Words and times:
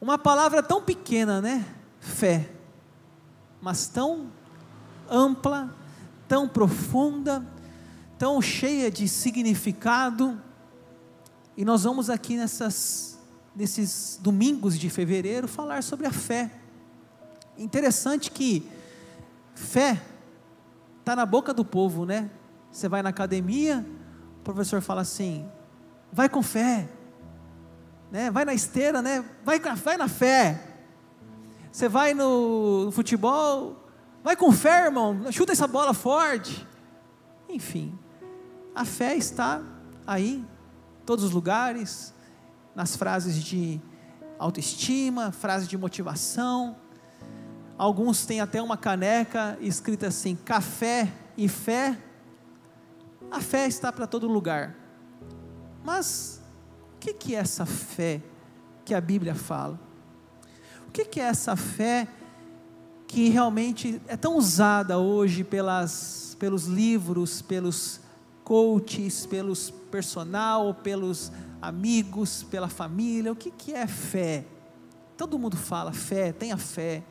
Uma 0.00 0.18
palavra 0.18 0.62
tão 0.62 0.82
pequena, 0.82 1.40
né? 1.40 1.64
Fé, 2.00 2.50
mas 3.60 3.88
tão 3.88 4.26
ampla, 5.10 5.74
tão 6.28 6.48
profunda, 6.48 7.44
tão 8.18 8.40
cheia 8.42 8.90
de 8.90 9.08
significado. 9.08 10.40
E 11.56 11.64
nós 11.64 11.84
vamos 11.84 12.10
aqui 12.10 12.36
nessas, 12.36 13.18
nesses 13.54 14.18
domingos 14.22 14.78
de 14.78 14.90
fevereiro 14.90 15.48
falar 15.48 15.82
sobre 15.82 16.06
a 16.06 16.12
fé. 16.12 16.50
Interessante 17.56 18.30
que 18.30 18.70
fé 19.54 20.02
está 21.00 21.16
na 21.16 21.24
boca 21.24 21.54
do 21.54 21.64
povo, 21.64 22.04
né? 22.04 22.30
Você 22.70 22.88
vai 22.88 23.02
na 23.02 23.08
academia, 23.08 23.86
o 24.40 24.42
professor 24.42 24.82
fala 24.82 25.00
assim: 25.00 25.48
vai 26.12 26.28
com 26.28 26.42
fé, 26.42 26.88
né? 28.10 28.30
vai 28.30 28.44
na 28.44 28.54
esteira, 28.54 29.02
né? 29.02 29.24
vai, 29.44 29.58
vai 29.58 29.96
na 29.96 30.08
fé. 30.08 30.60
Você 31.70 31.88
vai 31.88 32.14
no 32.14 32.90
futebol, 32.92 33.76
vai 34.24 34.34
com 34.34 34.50
fé, 34.50 34.86
irmão, 34.86 35.30
chuta 35.30 35.52
essa 35.52 35.66
bola 35.66 35.92
forte. 35.92 36.66
Enfim, 37.48 37.98
a 38.74 38.84
fé 38.84 39.14
está 39.16 39.62
aí, 40.06 40.36
em 40.36 41.04
todos 41.04 41.24
os 41.24 41.30
lugares, 41.30 42.14
nas 42.74 42.96
frases 42.96 43.42
de 43.42 43.80
autoestima, 44.38 45.32
frases 45.32 45.68
de 45.68 45.76
motivação. 45.76 46.76
Alguns 47.78 48.24
têm 48.24 48.40
até 48.40 48.60
uma 48.60 48.76
caneca 48.76 49.58
escrita 49.60 50.06
assim: 50.06 50.34
café 50.34 51.12
e 51.36 51.48
fé. 51.48 51.98
A 53.30 53.40
fé 53.40 53.66
está 53.66 53.92
para 53.92 54.06
todo 54.06 54.26
lugar. 54.26 54.74
Mas 55.84 56.35
que, 57.06 57.14
que 57.14 57.34
é 57.34 57.38
essa 57.38 57.64
fé 57.64 58.20
que 58.84 58.94
a 58.94 59.00
Bíblia 59.00 59.34
fala? 59.34 59.78
O 60.88 60.90
que, 60.90 61.04
que 61.04 61.20
é 61.20 61.24
essa 61.24 61.54
fé 61.54 62.08
que 63.06 63.28
realmente 63.28 64.00
é 64.08 64.16
tão 64.16 64.36
usada 64.36 64.98
hoje 64.98 65.44
pelas, 65.44 66.36
pelos 66.40 66.64
livros, 66.64 67.40
pelos 67.42 68.00
coaches, 68.42 69.24
pelos 69.26 69.70
personal, 69.70 70.74
pelos 70.74 71.30
amigos, 71.62 72.42
pela 72.42 72.68
família. 72.68 73.30
O 73.30 73.36
que, 73.36 73.50
que 73.50 73.72
é 73.72 73.86
fé? 73.86 74.44
Todo 75.16 75.38
mundo 75.38 75.56
fala 75.56 75.92
fé, 75.92 76.32
tenha 76.32 76.56
fé. 76.56 77.04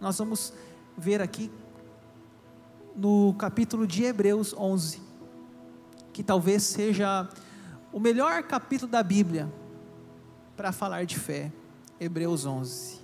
Nós 0.00 0.18
vamos 0.18 0.52
ver 0.96 1.22
aqui 1.22 1.50
no 2.96 3.34
capítulo 3.38 3.86
de 3.86 4.04
Hebreus 4.04 4.52
11, 4.52 5.00
que 6.12 6.22
talvez 6.24 6.64
seja 6.64 7.28
o 7.96 7.98
melhor 7.98 8.42
capítulo 8.42 8.92
da 8.92 9.02
Bíblia 9.02 9.50
para 10.54 10.70
falar 10.70 11.06
de 11.06 11.18
fé. 11.18 11.50
Hebreus 11.98 12.44
11. 12.44 13.00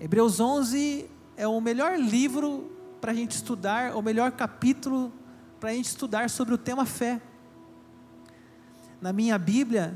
Hebreus 0.00 0.40
11 0.40 1.08
é 1.36 1.46
o 1.46 1.60
melhor 1.60 1.96
livro 1.96 2.68
para 3.00 3.12
a 3.12 3.14
gente 3.14 3.30
estudar, 3.30 3.94
o 3.94 4.02
melhor 4.02 4.32
capítulo 4.32 5.12
para 5.60 5.70
a 5.70 5.72
gente 5.72 5.84
estudar 5.84 6.28
sobre 6.28 6.52
o 6.52 6.58
tema 6.58 6.84
fé. 6.84 7.22
Na 9.00 9.12
minha 9.12 9.38
Bíblia, 9.38 9.94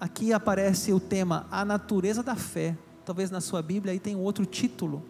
aqui 0.00 0.32
aparece 0.32 0.90
o 0.90 0.98
tema 0.98 1.46
A 1.50 1.62
Natureza 1.62 2.22
da 2.22 2.34
Fé. 2.34 2.74
Talvez 3.04 3.30
na 3.30 3.42
sua 3.42 3.60
Bíblia 3.60 3.92
aí 3.92 4.00
tem 4.00 4.16
outro 4.16 4.46
título. 4.46 5.04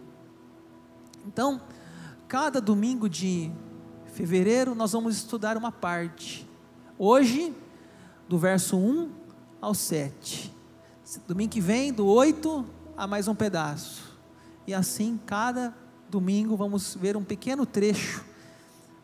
Então, 1.24 1.60
cada 2.26 2.60
domingo 2.60 3.08
de 3.08 3.52
fevereiro 4.06 4.74
nós 4.74 4.90
vamos 4.90 5.14
estudar 5.14 5.56
uma 5.56 5.70
parte. 5.70 6.44
Hoje, 6.98 7.54
do 8.30 8.38
verso 8.38 8.76
1 8.76 9.10
ao 9.60 9.74
7. 9.74 10.54
Domingo 11.26 11.50
que 11.50 11.60
vem, 11.60 11.92
do 11.92 12.06
8 12.06 12.64
a 12.96 13.04
mais 13.04 13.26
um 13.26 13.34
pedaço. 13.34 14.16
E 14.68 14.72
assim, 14.72 15.18
cada 15.26 15.74
domingo 16.08 16.56
vamos 16.56 16.94
ver 16.94 17.16
um 17.16 17.24
pequeno 17.24 17.66
trecho 17.66 18.24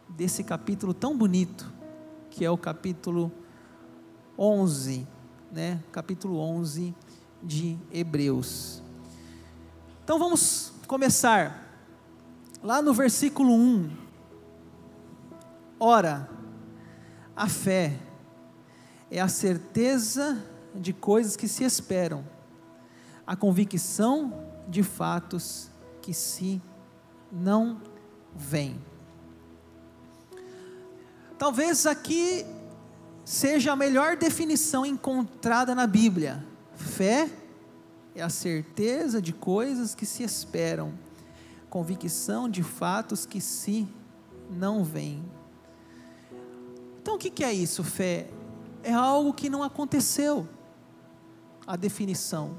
desse 0.08 0.44
capítulo 0.44 0.94
tão 0.94 1.19
bonito, 1.19 1.69
que 2.31 2.44
é 2.44 2.50
o 2.53 2.56
capítulo 2.56 3.32
11, 4.38 5.04
né? 5.50 5.82
Capítulo 5.91 6.38
11 6.38 6.94
de 7.43 7.76
Hebreus. 7.91 8.81
Então 10.04 10.20
vamos 10.20 10.72
começar 10.87 11.69
lá 12.62 12.81
no 12.81 12.94
versículo 12.94 13.53
1. 13.53 13.91
Ora, 15.81 16.31
a 17.34 17.48
fé 17.48 18.06
é 19.11 19.21
a 19.21 19.28
certeza 19.28 20.43
de 20.75 20.93
coisas 20.93 21.37
que 21.37 21.49
se 21.49 21.65
esperam, 21.65 22.25
a 23.27 23.34
convicção 23.34 24.44
de 24.69 24.83
fatos 24.83 25.71
que 26.03 26.12
se 26.12 26.61
não 27.31 27.81
veem. 28.34 28.81
Talvez 31.39 31.87
aqui 31.87 32.44
seja 33.25 33.72
a 33.72 33.77
melhor 33.77 34.17
definição 34.17 34.87
encontrada 34.87 35.75
na 35.75 35.87
Bíblia. 35.87 36.44
Fé 36.75 37.31
é 38.15 38.23
a 38.23 38.28
certeza 38.28 39.21
de 39.21 39.33
coisas 39.33 39.94
que 39.94 40.06
se 40.06 40.23
esperam, 40.23 40.94
convicção 41.69 42.49
de 42.49 42.62
fatos 42.62 43.27
que 43.27 43.41
se 43.41 43.87
não 44.50 44.83
veem. 44.83 45.23
Então 47.03 47.17
o 47.17 47.19
que 47.19 47.44
é 47.44 47.53
isso, 47.53 47.84
fé? 47.84 48.28
É 48.86 48.92
algo 48.92 49.34
que 49.34 49.50
não 49.50 49.64
aconteceu. 49.64 50.48
A 51.66 51.74
definição 51.74 52.56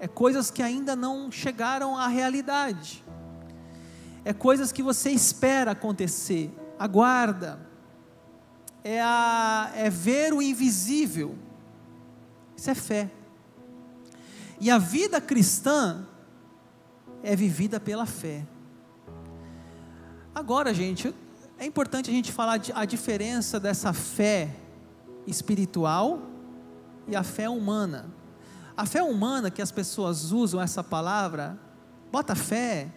é 0.00 0.08
coisas 0.08 0.50
que 0.50 0.60
ainda 0.60 0.96
não 0.96 1.30
chegaram 1.30 1.96
à 1.96 2.08
realidade. 2.08 3.04
É 4.24 4.32
coisas 4.32 4.72
que 4.72 4.82
você 4.82 5.10
espera 5.10 5.70
acontecer, 5.70 6.52
aguarda 6.76 7.60
é, 8.82 9.00
a, 9.00 9.70
é 9.76 9.88
ver 9.88 10.34
o 10.34 10.42
invisível. 10.42 11.38
Isso 12.56 12.68
é 12.68 12.74
fé. 12.74 13.08
E 14.58 14.68
a 14.68 14.78
vida 14.78 15.20
cristã 15.20 16.04
é 17.22 17.36
vivida 17.36 17.78
pela 17.78 18.04
fé. 18.04 18.44
Agora, 20.34 20.74
gente, 20.74 21.14
é 21.56 21.64
importante 21.64 22.10
a 22.10 22.12
gente 22.12 22.32
falar 22.32 22.60
a 22.74 22.84
diferença 22.84 23.60
dessa 23.60 23.92
fé 23.92 24.56
espiritual 25.26 26.22
e 27.06 27.16
a 27.16 27.22
fé 27.22 27.48
humana. 27.48 28.12
A 28.76 28.86
fé 28.86 29.02
humana 29.02 29.50
que 29.50 29.62
as 29.62 29.70
pessoas 29.70 30.32
usam 30.32 30.60
essa 30.60 30.82
palavra, 30.82 31.58
bota 32.10 32.34
fé, 32.34 32.88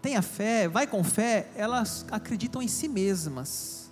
tenha 0.00 0.22
fé, 0.22 0.68
vai 0.68 0.86
com 0.86 1.02
fé, 1.02 1.50
elas 1.56 2.06
acreditam 2.10 2.62
em 2.62 2.68
si 2.68 2.88
mesmas 2.88 3.84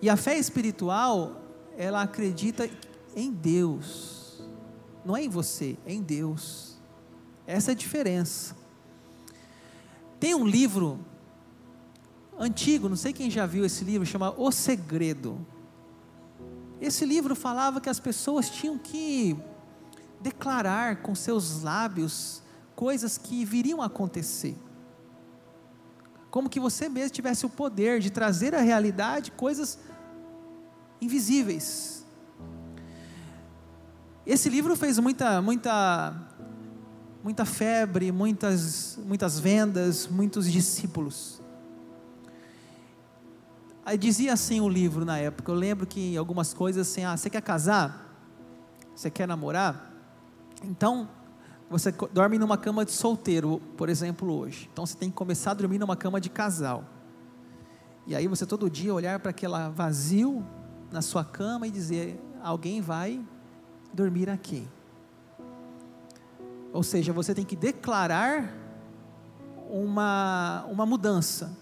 e 0.00 0.08
a 0.08 0.16
fé 0.16 0.38
espiritual, 0.38 1.40
ela 1.76 2.02
acredita 2.02 2.68
em 3.14 3.32
Deus, 3.32 4.42
não 5.04 5.16
é 5.16 5.22
em 5.22 5.28
você, 5.28 5.76
é 5.86 5.92
em 5.92 6.02
Deus. 6.02 6.76
Essa 7.46 7.70
é 7.70 7.72
a 7.72 7.76
diferença. 7.76 8.56
Tem 10.18 10.34
um 10.34 10.46
livro 10.46 10.98
antigo, 12.38 12.88
não 12.88 12.96
sei 12.96 13.12
quem 13.12 13.30
já 13.30 13.44
viu 13.44 13.64
esse 13.64 13.84
livro, 13.84 14.06
chama 14.06 14.34
O 14.36 14.50
Segredo. 14.50 15.46
Esse 16.80 17.04
livro 17.04 17.34
falava 17.34 17.80
que 17.80 17.88
as 17.88 18.00
pessoas 18.00 18.50
tinham 18.50 18.78
que 18.78 19.36
declarar 20.20 21.02
com 21.02 21.14
seus 21.14 21.62
lábios 21.62 22.42
coisas 22.74 23.16
que 23.16 23.44
viriam 23.44 23.80
a 23.80 23.86
acontecer 23.86 24.56
como 26.34 26.50
que 26.50 26.58
você 26.58 26.88
mesmo 26.88 27.10
tivesse 27.10 27.46
o 27.46 27.48
poder 27.48 28.00
de 28.00 28.10
trazer 28.10 28.56
à 28.56 28.60
realidade 28.60 29.30
coisas 29.30 29.78
invisíveis. 31.00 32.04
Esse 34.26 34.48
livro 34.48 34.74
fez 34.74 34.98
muita, 34.98 35.40
muita, 35.40 36.12
muita 37.22 37.44
febre, 37.44 38.10
muitas, 38.10 38.98
muitas 39.06 39.38
vendas, 39.38 40.08
muitos 40.08 40.50
discípulos. 40.50 41.40
Aí 43.84 43.98
dizia 43.98 44.32
assim 44.32 44.60
o 44.60 44.68
livro 44.68 45.04
na 45.04 45.18
época. 45.18 45.52
Eu 45.52 45.56
lembro 45.56 45.86
que 45.86 46.16
algumas 46.16 46.54
coisas 46.54 46.88
assim, 46.88 47.04
ah, 47.04 47.16
você 47.16 47.28
quer 47.28 47.42
casar? 47.42 48.18
Você 48.94 49.10
quer 49.10 49.28
namorar? 49.28 49.92
Então 50.62 51.08
você 51.68 51.92
dorme 52.12 52.38
numa 52.38 52.56
cama 52.56 52.84
de 52.84 52.92
solteiro, 52.92 53.60
por 53.76 53.88
exemplo, 53.88 54.32
hoje. 54.32 54.70
Então 54.72 54.86
você 54.86 54.96
tem 54.96 55.10
que 55.10 55.16
começar 55.16 55.50
a 55.50 55.54
dormir 55.54 55.78
numa 55.78 55.96
cama 55.96 56.20
de 56.20 56.30
casal. 56.30 56.84
E 58.06 58.14
aí 58.14 58.26
você 58.28 58.46
todo 58.46 58.70
dia 58.70 58.94
olhar 58.94 59.18
para 59.18 59.30
aquela 59.30 59.68
vazio 59.70 60.44
na 60.90 61.02
sua 61.02 61.24
cama 61.24 61.66
e 61.66 61.70
dizer: 61.70 62.20
alguém 62.42 62.80
vai 62.80 63.20
dormir 63.92 64.30
aqui. 64.30 64.68
Ou 66.72 66.82
seja, 66.82 67.12
você 67.12 67.34
tem 67.34 67.44
que 67.44 67.56
declarar 67.56 68.52
uma, 69.70 70.64
uma 70.68 70.84
mudança, 70.84 71.56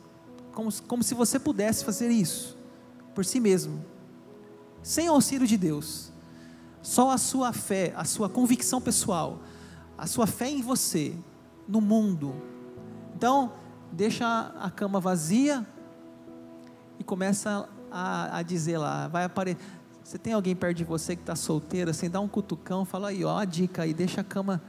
como, 0.52 0.70
como 0.82 1.02
se 1.02 1.14
você 1.14 1.38
pudesse 1.38 1.84
fazer 1.84 2.10
isso 2.10 2.56
por 3.14 3.24
si 3.24 3.40
mesmo, 3.40 3.84
sem 4.82 5.08
auxílio 5.08 5.46
de 5.46 5.56
Deus. 5.56 6.10
Só 6.82 7.10
a 7.10 7.18
sua 7.18 7.52
fé, 7.52 7.92
a 7.96 8.04
sua 8.04 8.28
convicção 8.28 8.80
pessoal, 8.80 9.40
a 9.96 10.06
sua 10.06 10.26
fé 10.26 10.48
em 10.48 10.62
você, 10.62 11.14
no 11.68 11.80
mundo. 11.80 12.34
Então, 13.14 13.52
deixa 13.92 14.52
a 14.58 14.70
cama 14.70 14.98
vazia 14.98 15.66
e 16.98 17.04
começa 17.04 17.68
a, 17.90 18.38
a 18.38 18.42
dizer 18.42 18.78
lá, 18.78 19.06
vai 19.08 19.24
aparecer. 19.24 19.60
Você 20.02 20.18
tem 20.18 20.32
alguém 20.32 20.56
perto 20.56 20.78
de 20.78 20.84
você 20.84 21.14
que 21.14 21.22
está 21.22 21.36
solteiro, 21.36 21.90
assim, 21.90 22.10
dá 22.10 22.20
um 22.20 22.26
cutucão, 22.26 22.84
fala 22.84 23.10
aí, 23.10 23.24
ó, 23.24 23.38
a 23.38 23.44
dica 23.44 23.82
aí, 23.82 23.94
deixa 23.94 24.20
a 24.20 24.24
cama. 24.24 24.60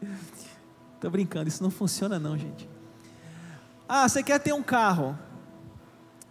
Estou 0.94 1.10
brincando, 1.10 1.48
isso 1.48 1.62
não 1.62 1.70
funciona 1.70 2.20
não, 2.20 2.38
gente. 2.38 2.69
Ah, 3.92 4.08
você 4.08 4.22
quer 4.22 4.38
ter 4.38 4.52
um 4.52 4.62
carro? 4.62 5.18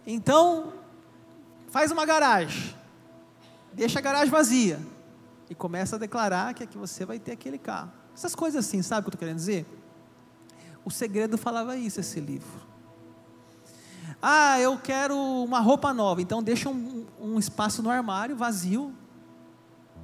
Então, 0.06 0.72
faz 1.68 1.90
uma 1.92 2.06
garagem. 2.06 2.74
Deixa 3.70 3.98
a 3.98 4.02
garagem 4.02 4.30
vazia. 4.30 4.80
E 5.50 5.54
começa 5.54 5.96
a 5.96 5.98
declarar 5.98 6.54
que 6.54 6.64
aqui 6.64 6.78
você 6.78 7.04
vai 7.04 7.18
ter 7.18 7.32
aquele 7.32 7.58
carro. 7.58 7.92
Essas 8.14 8.34
coisas 8.34 8.64
assim, 8.64 8.80
sabe 8.80 9.00
o 9.00 9.02
que 9.02 9.08
eu 9.08 9.10
estou 9.10 9.18
querendo 9.18 9.36
dizer? 9.36 9.66
O 10.86 10.90
segredo 10.90 11.36
falava 11.36 11.76
isso, 11.76 12.00
esse 12.00 12.18
livro. 12.18 12.62
Ah, 14.22 14.58
eu 14.58 14.78
quero 14.78 15.14
uma 15.14 15.60
roupa 15.60 15.92
nova, 15.92 16.22
então 16.22 16.42
deixa 16.42 16.70
um, 16.70 17.04
um 17.20 17.38
espaço 17.38 17.82
no 17.82 17.90
armário 17.90 18.34
vazio, 18.34 18.94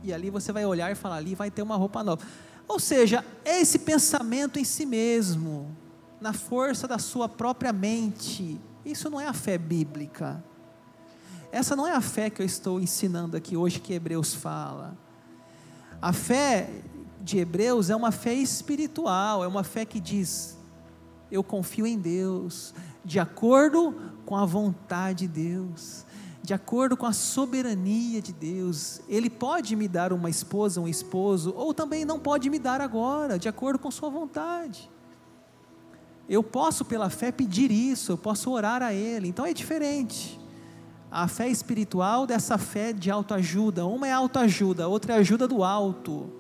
e 0.03 0.13
ali 0.13 0.29
você 0.29 0.53
vai 0.53 0.67
olhar 0.67 0.93
e 0.93 0.95
falar: 0.95 1.17
ali 1.17 1.35
vai 1.35 1.51
ter 1.51 1.63
uma 1.63 1.77
roupa 1.77 2.05
nova. 2.05 2.23
Ou 2.69 2.79
seja, 2.79 3.25
é 3.47 3.63
esse 3.63 3.79
pensamento 3.79 4.59
em 4.59 4.65
si 4.65 4.85
mesmo, 4.85 5.75
na 6.21 6.33
força 6.33 6.89
da 6.89 6.99
sua 6.99 7.29
própria 7.29 7.73
mente. 7.73 8.61
Isso 8.85 9.11
não 9.11 9.21
é 9.21 9.27
a 9.27 9.33
fé 9.33 9.59
bíblica. 9.59 10.43
Essa 11.53 11.77
não 11.77 11.87
é 11.87 11.93
a 11.93 12.01
fé 12.01 12.29
que 12.31 12.43
eu 12.43 12.47
estou 12.47 12.81
ensinando 12.81 13.37
aqui 13.37 13.57
hoje 13.57 13.81
que 13.81 13.93
Hebreus 13.93 14.35
fala. 14.35 14.97
A 16.01 16.13
fé 16.13 16.69
de 17.21 17.39
Hebreus 17.39 17.91
é 17.91 17.97
uma 17.97 18.13
fé 18.13 18.35
espiritual, 18.35 19.43
é 19.43 19.47
uma 19.47 19.65
fé 19.65 19.85
que 19.85 19.99
diz: 19.99 20.57
eu 21.31 21.43
confio 21.43 21.87
em 21.87 21.99
Deus, 21.99 22.75
de 23.05 23.19
acordo 23.19 23.95
com 24.25 24.37
a 24.37 24.45
vontade 24.45 25.27
de 25.27 25.49
Deus, 25.51 26.05
de 26.43 26.55
acordo 26.55 26.97
com 26.97 27.07
a 27.07 27.13
soberania 27.13 28.23
de 28.23 28.33
Deus. 28.33 29.01
Ele 29.09 29.29
pode 29.31 29.75
me 29.75 29.89
dar 29.89 30.13
uma 30.13 30.31
esposa, 30.31 30.81
um 30.81 30.89
esposo, 30.89 31.53
ou 31.57 31.75
também 31.75 32.05
não 32.05 32.19
pode 32.19 32.49
me 32.49 32.59
dar 32.59 32.81
agora, 32.81 33.39
de 33.39 33.49
acordo 33.49 33.79
com 33.79 33.91
Sua 33.91 34.11
vontade. 34.11 34.91
Eu 36.29 36.43
posso, 36.43 36.85
pela 36.85 37.09
fé, 37.09 37.31
pedir 37.31 37.71
isso, 37.71 38.13
eu 38.13 38.19
posso 38.19 38.51
orar 38.51 38.83
a 38.83 38.93
Ele, 38.93 39.29
então 39.29 39.47
é 39.47 39.53
diferente. 39.53 40.41
A 41.11 41.29
fé 41.29 41.49
espiritual 41.49 42.27
dessa 42.27 42.59
fé 42.59 42.93
de 42.93 43.11
autoajuda, 43.11 43.87
uma 43.87 44.09
é 44.09 44.13
autoajuda, 44.13 44.89
outra 44.89 45.15
é 45.15 45.19
ajuda 45.19 45.47
do 45.47 45.63
alto. 45.63 46.33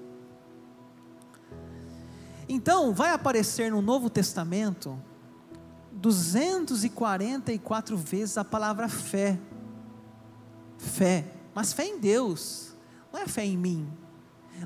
Então, 2.48 2.92
vai 2.92 3.12
aparecer 3.12 3.70
no 3.70 3.80
Novo 3.80 4.10
Testamento 4.10 5.00
244 5.92 7.96
vezes 7.96 8.36
a 8.36 8.44
palavra 8.44 8.88
fé. 8.88 9.38
Fé, 10.78 11.24
mas 11.54 11.72
fé 11.72 11.86
em 11.86 11.98
Deus, 11.98 12.76
não 13.12 13.20
é 13.20 13.26
fé 13.26 13.44
em 13.44 13.56
mim, 13.56 13.88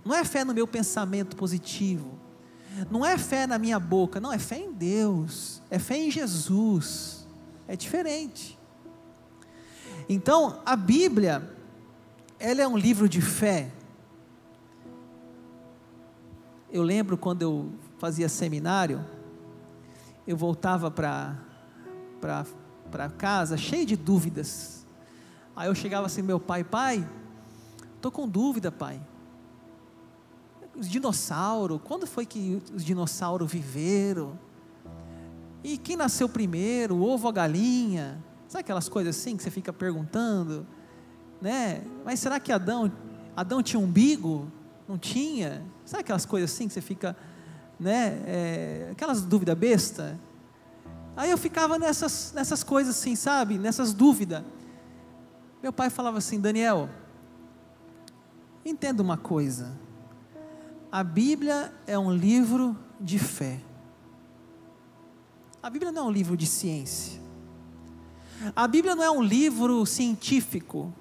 não 0.05 0.15
é 0.15 0.25
fé 0.25 0.45
no 0.45 0.53
meu 0.53 0.67
pensamento 0.67 1.37
positivo, 1.37 2.19
não 2.91 3.05
é 3.05 3.19
fé 3.19 3.47
na 3.47 3.59
minha 3.59 3.79
boca, 3.79 4.21
não, 4.21 4.33
é 4.33 4.39
fé 4.39 4.59
em 4.59 4.73
Deus, 4.73 5.61
é 5.71 5.79
fé 5.79 5.97
em 5.97 6.11
Jesus, 6.11 7.27
é 7.67 7.77
diferente. 7.77 8.59
Então, 10.09 10.61
a 10.65 10.75
Bíblia, 10.77 11.49
ela 12.39 12.63
é 12.63 12.67
um 12.67 12.77
livro 12.77 13.09
de 13.09 13.21
fé. 13.21 13.71
Eu 16.73 16.83
lembro 16.83 17.17
quando 17.17 17.43
eu 17.43 17.73
fazia 17.99 18.29
seminário, 18.29 19.05
eu 20.27 20.37
voltava 20.37 20.91
para 20.91 21.37
casa 23.19 23.57
cheio 23.57 23.87
de 23.87 23.97
dúvidas. 23.97 24.87
Aí 25.55 25.69
eu 25.69 25.75
chegava 25.75 26.07
assim, 26.07 26.23
meu 26.23 26.41
pai, 26.41 26.65
pai, 26.65 27.09
estou 27.97 28.11
com 28.11 28.29
dúvida, 28.29 28.73
pai. 28.73 29.01
Os 30.77 30.89
dinossauros, 30.89 31.81
quando 31.85 32.07
foi 32.07 32.25
que 32.25 32.63
os 32.75 32.85
dinossauros 32.85 33.51
viveram? 33.51 34.39
E 35.63 35.77
quem 35.77 35.97
nasceu 35.97 36.29
primeiro, 36.29 36.97
o 36.97 37.03
ovo 37.03 37.25
ou 37.25 37.31
a 37.31 37.33
galinha? 37.33 38.23
Sabe 38.49 38.61
aquelas 38.63 38.89
coisas 38.89 39.17
assim 39.17 39.37
que 39.37 39.43
você 39.43 39.51
fica 39.51 39.73
perguntando? 39.73 40.67
Né? 41.41 41.83
Mas 42.05 42.21
será 42.21 42.41
que 42.41 42.53
Adão, 42.53 42.91
Adão 43.37 43.63
tinha 43.63 43.81
umbigo? 43.81 44.51
Não 44.89 44.97
tinha? 44.97 45.63
Sabe 45.85 46.03
aquelas 46.03 46.25
coisas 46.25 46.53
assim 46.53 46.67
que 46.67 46.75
você 46.75 46.81
fica 46.81 47.17
né? 47.81 48.23
É, 48.27 48.89
aquelas 48.93 49.23
dúvidas 49.23 49.57
besta. 49.57 50.21
Aí 51.17 51.31
eu 51.31 51.39
ficava 51.39 51.79
nessas, 51.79 52.33
nessas 52.35 52.63
coisas 52.63 52.97
assim, 52.97 53.17
sabe? 53.17 53.59
Nessas 53.59 53.95
dúvidas. 53.95 54.45
Meu 55.63 55.73
pai 55.73 55.89
falava 55.89 56.19
assim, 56.19 56.39
Daniel, 56.39 56.91
entenda 58.65 59.03
uma 59.03 59.17
coisa. 59.17 59.73
A 60.93 61.05
Bíblia 61.05 61.73
é 61.87 61.97
um 61.97 62.13
livro 62.13 62.77
de 63.01 63.19
fé. 63.19 63.61
A 65.63 65.71
Bíblia 65.71 65.93
não 65.93 66.03
é 66.03 66.07
um 66.07 66.11
livro 66.11 66.37
de 66.37 66.47
ciência. 66.47 67.21
A 68.57 68.67
Bíblia 68.67 68.97
não 68.97 69.05
é 69.05 69.11
um 69.11 69.23
livro 69.23 69.87
científico. 69.87 70.93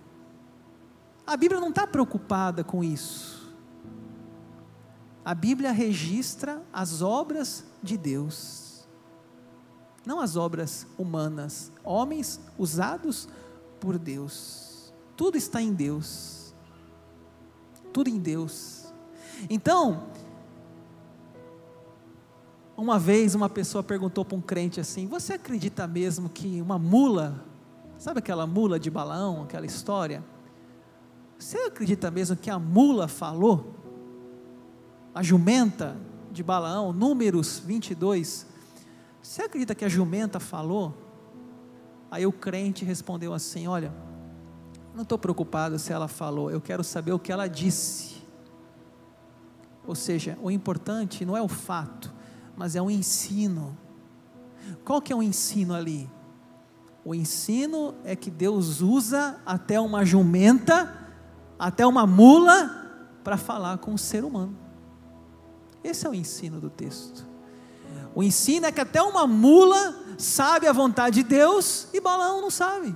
A 1.25 1.35
Bíblia 1.35 1.59
não 1.59 1.69
está 1.69 1.87
preocupada 1.87 2.63
com 2.63 2.83
isso. 2.83 3.51
A 5.25 5.33
Bíblia 5.33 5.71
registra 5.71 6.61
as 6.71 7.01
obras 7.01 7.65
de 7.81 7.97
Deus, 7.97 8.87
não 10.05 10.19
as 10.19 10.35
obras 10.35 10.87
humanas, 10.97 11.71
homens 11.83 12.39
usados 12.57 13.27
por 13.79 13.97
Deus. 13.97 14.93
Tudo 15.15 15.37
está 15.37 15.61
em 15.61 15.73
Deus. 15.73 16.53
Tudo 17.91 18.09
em 18.09 18.17
Deus. 18.17 18.78
Então, 19.47 20.07
uma 22.75 22.97
vez 22.97 23.35
uma 23.35 23.49
pessoa 23.49 23.83
perguntou 23.83 24.25
para 24.25 24.37
um 24.37 24.41
crente 24.41 24.79
assim: 24.79 25.05
Você 25.05 25.33
acredita 25.33 25.85
mesmo 25.85 26.29
que 26.29 26.59
uma 26.61 26.79
mula, 26.79 27.45
sabe 27.97 28.19
aquela 28.19 28.47
mula 28.47 28.79
de 28.79 28.89
balão, 28.89 29.43
aquela 29.43 29.65
história? 29.65 30.23
Você 31.37 31.57
acredita 31.59 32.09
mesmo 32.09 32.35
que 32.35 32.49
a 32.49 32.57
mula 32.57 33.07
falou? 33.07 33.79
a 35.13 35.23
jumenta 35.23 35.97
de 36.31 36.43
Balaão, 36.43 36.93
Números 36.93 37.59
22. 37.59 38.45
Você 39.21 39.41
acredita 39.41 39.75
que 39.75 39.83
a 39.83 39.89
jumenta 39.89 40.39
falou? 40.39 40.95
Aí 42.09 42.25
o 42.25 42.31
crente 42.31 42.85
respondeu 42.85 43.33
assim: 43.33 43.67
Olha, 43.67 43.93
não 44.95 45.03
estou 45.03 45.17
preocupado 45.17 45.77
se 45.77 45.91
ela 45.91 46.07
falou, 46.07 46.49
eu 46.49 46.61
quero 46.61 46.83
saber 46.83 47.11
o 47.11 47.19
que 47.19 47.31
ela 47.31 47.47
disse. 47.47 48.18
Ou 49.85 49.95
seja, 49.95 50.37
o 50.41 50.51
importante 50.51 51.25
não 51.25 51.35
é 51.35 51.41
o 51.41 51.47
fato, 51.47 52.13
mas 52.55 52.75
é 52.75 52.81
o 52.81 52.89
ensino. 52.89 53.77
Qual 54.83 55.01
que 55.01 55.11
é 55.11 55.15
o 55.15 55.23
ensino 55.23 55.73
ali? 55.73 56.09
O 57.03 57.15
ensino 57.15 57.95
é 58.03 58.15
que 58.15 58.29
Deus 58.29 58.81
usa 58.81 59.39
até 59.45 59.79
uma 59.79 60.05
jumenta, 60.05 60.95
até 61.57 61.85
uma 61.85 62.05
mula, 62.05 62.75
para 63.23 63.37
falar 63.37 63.77
com 63.77 63.93
o 63.93 63.97
ser 63.97 64.23
humano. 64.23 64.55
Esse 65.83 66.05
é 66.05 66.09
o 66.09 66.13
ensino 66.13 66.59
do 66.59 66.69
texto. 66.69 67.27
O 68.13 68.23
ensino 68.23 68.65
é 68.65 68.71
que 68.71 68.81
até 68.81 69.01
uma 69.01 69.25
mula 69.25 69.95
sabe 70.17 70.67
a 70.67 70.73
vontade 70.73 71.23
de 71.23 71.29
Deus 71.29 71.87
e 71.93 72.01
Balaão 72.01 72.41
não 72.41 72.49
sabe. 72.49 72.95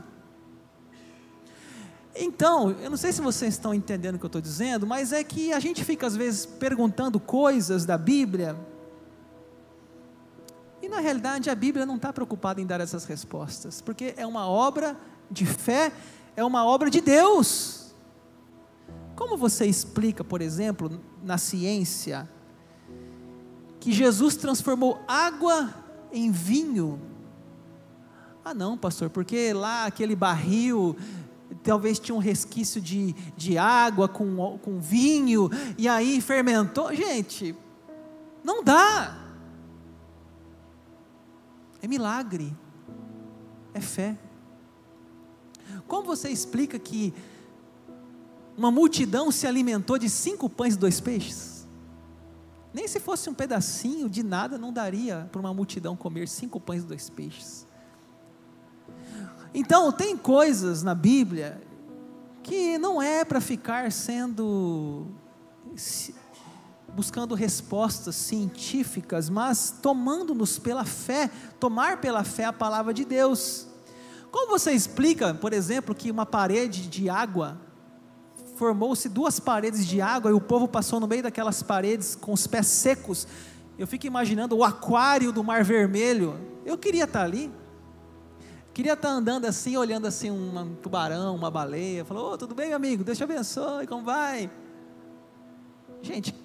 Então, 2.15 2.71
eu 2.81 2.89
não 2.89 2.97
sei 2.97 3.11
se 3.11 3.21
vocês 3.21 3.55
estão 3.55 3.73
entendendo 3.73 4.15
o 4.15 4.19
que 4.19 4.25
eu 4.25 4.27
estou 4.27 4.41
dizendo, 4.41 4.85
mas 4.85 5.11
é 5.11 5.23
que 5.23 5.51
a 5.51 5.59
gente 5.59 5.83
fica 5.83 6.05
às 6.05 6.15
vezes 6.15 6.45
perguntando 6.45 7.19
coisas 7.19 7.85
da 7.85 7.97
Bíblia, 7.97 8.55
e 10.83 10.89
na 10.89 10.99
realidade 10.99 11.49
a 11.49 11.55
Bíblia 11.55 11.85
não 11.85 11.95
está 11.95 12.11
preocupada 12.11 12.59
em 12.59 12.65
dar 12.65 12.81
essas 12.81 13.05
respostas, 13.05 13.79
porque 13.79 14.13
é 14.17 14.27
uma 14.27 14.47
obra 14.47 14.97
de 15.31 15.45
fé, 15.45 15.93
é 16.35 16.43
uma 16.43 16.65
obra 16.65 16.89
de 16.89 16.99
Deus. 16.99 17.95
Como 19.15 19.37
você 19.37 19.65
explica, 19.65 20.25
por 20.25 20.41
exemplo, 20.41 21.01
na 21.23 21.37
ciência, 21.37 22.29
que 23.79 23.93
Jesus 23.93 24.35
transformou 24.35 25.01
água 25.07 25.73
em 26.11 26.29
vinho. 26.31 26.99
Ah, 28.43 28.53
não, 28.53 28.77
pastor, 28.77 29.09
porque 29.09 29.53
lá 29.53 29.85
aquele 29.85 30.17
barril 30.17 30.97
talvez 31.63 31.99
tinha 31.99 32.15
um 32.15 32.19
resquício 32.19 32.81
de, 32.81 33.13
de 33.35 33.57
água 33.57 34.07
com, 34.07 34.57
com 34.59 34.79
vinho, 34.79 35.49
e 35.77 35.87
aí 35.87 36.21
fermentou. 36.21 36.93
Gente, 36.93 37.55
não 38.43 38.63
dá. 38.63 39.17
É 41.81 41.87
milagre, 41.87 42.55
é 43.73 43.81
fé. 43.81 44.17
Como 45.87 46.03
você 46.03 46.29
explica 46.29 46.77
que 46.77 47.13
uma 48.57 48.71
multidão 48.71 49.31
se 49.31 49.47
alimentou 49.47 49.97
de 49.97 50.09
cinco 50.09 50.49
pães 50.49 50.75
e 50.75 50.77
dois 50.77 50.99
peixes. 50.99 51.67
Nem 52.73 52.87
se 52.87 52.99
fosse 52.99 53.29
um 53.29 53.33
pedacinho 53.33 54.09
de 54.09 54.23
nada, 54.23 54.57
não 54.57 54.73
daria 54.73 55.27
para 55.31 55.39
uma 55.39 55.53
multidão 55.53 55.95
comer 55.95 56.27
cinco 56.27 56.59
pães 56.59 56.83
e 56.83 56.85
dois 56.85 57.09
peixes. 57.09 57.67
Então, 59.53 59.91
tem 59.91 60.17
coisas 60.17 60.81
na 60.81 60.95
Bíblia 60.95 61.61
que 62.41 62.77
não 62.77 63.01
é 63.01 63.23
para 63.23 63.39
ficar 63.39 63.91
sendo 63.91 65.07
buscando 66.93 67.33
respostas 67.33 68.15
científicas, 68.15 69.29
mas 69.29 69.73
tomando-nos 69.81 70.59
pela 70.59 70.85
fé, 70.85 71.29
tomar 71.59 71.99
pela 71.99 72.23
fé 72.23 72.45
a 72.45 72.53
palavra 72.53 72.93
de 72.93 73.03
Deus. 73.03 73.67
Como 74.31 74.47
você 74.47 74.71
explica, 74.71 75.33
por 75.33 75.53
exemplo, 75.53 75.95
que 75.95 76.11
uma 76.11 76.25
parede 76.25 76.87
de 76.87 77.09
água 77.09 77.59
formou-se 78.55 79.09
duas 79.09 79.39
paredes 79.39 79.85
de 79.87 80.01
água 80.01 80.29
e 80.29 80.33
o 80.33 80.41
povo 80.41 80.67
passou 80.67 80.99
no 80.99 81.07
meio 81.07 81.23
daquelas 81.23 81.63
paredes 81.63 82.15
com 82.15 82.33
os 82.33 82.45
pés 82.45 82.67
secos? 82.67 83.27
Eu 83.77 83.87
fico 83.87 84.05
imaginando 84.05 84.55
o 84.55 84.63
aquário 84.63 85.31
do 85.31 85.43
Mar 85.43 85.63
Vermelho. 85.63 86.39
Eu 86.63 86.77
queria 86.77 87.05
estar 87.05 87.23
ali. 87.23 87.51
Queria 88.73 88.93
estar 88.93 89.09
andando 89.09 89.45
assim, 89.45 89.77
olhando 89.77 90.07
assim 90.07 90.31
um 90.31 90.75
tubarão, 90.81 91.35
uma 91.35 91.51
baleia. 91.51 92.03
Falou, 92.03 92.33
oh, 92.33 92.37
tudo 92.37 92.55
bem, 92.55 92.69
meu 92.69 92.75
amigo? 92.75 93.03
Deus 93.03 93.17
te 93.17 93.23
abençoe, 93.23 93.85
como 93.85 94.03
vai? 94.03 94.49
Gente, 96.01 96.35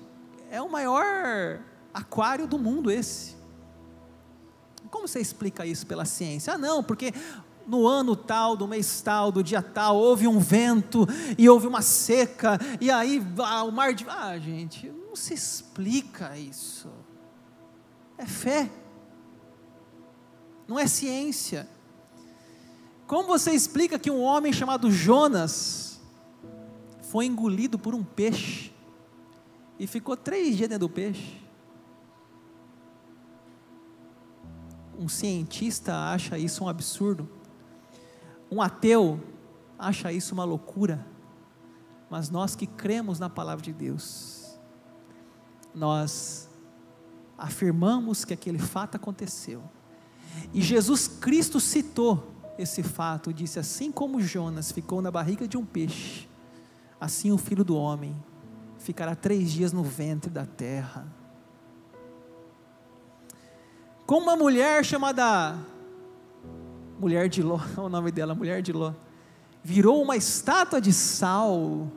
é 0.51 0.61
o 0.61 0.71
maior 0.71 1.61
aquário 1.93 2.47
do 2.47 2.59
mundo 2.59 2.91
esse. 2.91 3.35
Como 4.91 5.09
você 5.09 5.21
explica 5.21 5.65
isso 5.65 5.87
pela 5.87 6.05
ciência? 6.05 6.53
Ah, 6.53 6.59
não, 6.59 6.83
porque 6.83 7.15
no 7.67 7.87
ano 7.87 8.15
tal, 8.15 8.57
do 8.57 8.69
mês 8.69 9.01
tal, 9.01 9.33
do 9.33 9.43
dia 9.43 9.63
tal, 9.63 9.97
houve 9.97 10.29
um 10.29 10.39
vento 10.39 11.07
e 11.37 11.49
houve 11.49 11.67
uma 11.67 11.83
seca, 11.83 12.59
e 12.81 12.91
aí 12.91 13.23
ah, 13.39 13.65
o 13.65 13.73
mar 13.73 13.95
de. 13.95 14.07
Ah, 14.09 14.39
gente, 14.39 14.89
não 14.89 15.17
se 15.17 15.33
explica 15.35 16.37
isso. 16.37 16.91
É 18.17 18.27
fé, 18.27 18.71
não 20.67 20.79
é 20.79 20.87
ciência. 20.87 21.69
Como 23.09 23.27
você 23.27 23.51
explica 23.51 23.99
que 23.99 24.11
um 24.11 24.23
homem 24.23 24.53
chamado 24.53 24.89
Jonas 24.89 26.01
foi 27.03 27.27
engolido 27.27 27.77
por 27.77 27.93
um 27.93 28.05
peixe? 28.05 28.69
e 29.79 29.87
ficou 29.87 30.17
três 30.17 30.57
dias 30.57 30.69
dentro 30.69 30.89
do 30.89 30.93
peixe. 30.93 31.41
Um 34.99 35.09
cientista 35.09 35.95
acha 36.11 36.37
isso 36.37 36.65
um 36.65 36.69
absurdo. 36.69 37.29
Um 38.51 38.61
ateu 38.61 39.21
acha 39.79 40.13
isso 40.13 40.35
uma 40.35 40.45
loucura. 40.45 41.07
Mas 42.11 42.29
nós 42.29 42.57
que 42.57 42.67
cremos 42.67 43.21
na 43.21 43.31
palavra 43.31 43.63
de 43.63 43.73
Deus, 43.73 44.59
nós 45.75 46.49
afirmamos 47.37 48.25
que 48.25 48.35
aquele 48.35 48.59
fato 48.59 48.97
aconteceu. 48.97 49.63
E 50.53 50.61
Jesus 50.61 51.07
Cristo 51.07 51.61
citou 51.61 52.35
esse 52.59 52.83
fato, 52.83 53.33
disse: 53.33 53.59
Assim 53.59 53.93
como 53.93 54.21
Jonas 54.21 54.73
ficou 54.73 55.01
na 55.01 55.11
barriga 55.11 55.47
de 55.47 55.57
um 55.57 55.65
peixe, 55.65 56.29
assim 57.01 57.31
o 57.31 57.39
filho 57.39 57.65
do 57.65 57.77
homem 57.77 58.17
ficará 58.79 59.15
três 59.15 59.51
dias 59.51 59.73
no 59.73 59.83
ventre 59.83 60.31
da 60.31 60.45
terra. 60.45 61.07
Com 64.07 64.19
uma 64.19 64.37
mulher 64.37 64.85
chamada 64.85 65.59
Mulher 66.99 67.29
de 67.29 67.43
Ló, 67.43 67.61
é 67.77 67.79
o 67.81 67.89
nome 67.89 68.11
dela, 68.11 68.35
Mulher 68.35 68.63
de 68.63 68.73
Ló, 68.73 68.93
virou 69.63 70.03
uma 70.03 70.17
estátua 70.17 70.81
de 70.81 70.93
sal. 70.93 71.89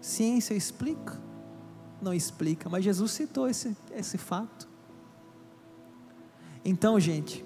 Ciência 0.00 0.54
explica? 0.54 1.20
Não 2.00 2.12
explica, 2.12 2.68
mas 2.68 2.84
Jesus 2.84 3.10
citou 3.12 3.48
esse, 3.48 3.76
esse 3.92 4.18
fato. 4.18 4.68
Então, 6.64 6.98
gente, 7.00 7.44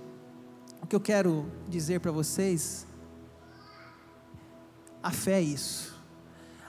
que 0.89 0.97
eu 0.97 1.01
quero 1.01 1.51
dizer 1.69 2.01
para 2.01 2.11
vocês, 2.11 2.87
a 5.03 5.11
fé 5.11 5.39
é 5.39 5.43
isso. 5.43 5.95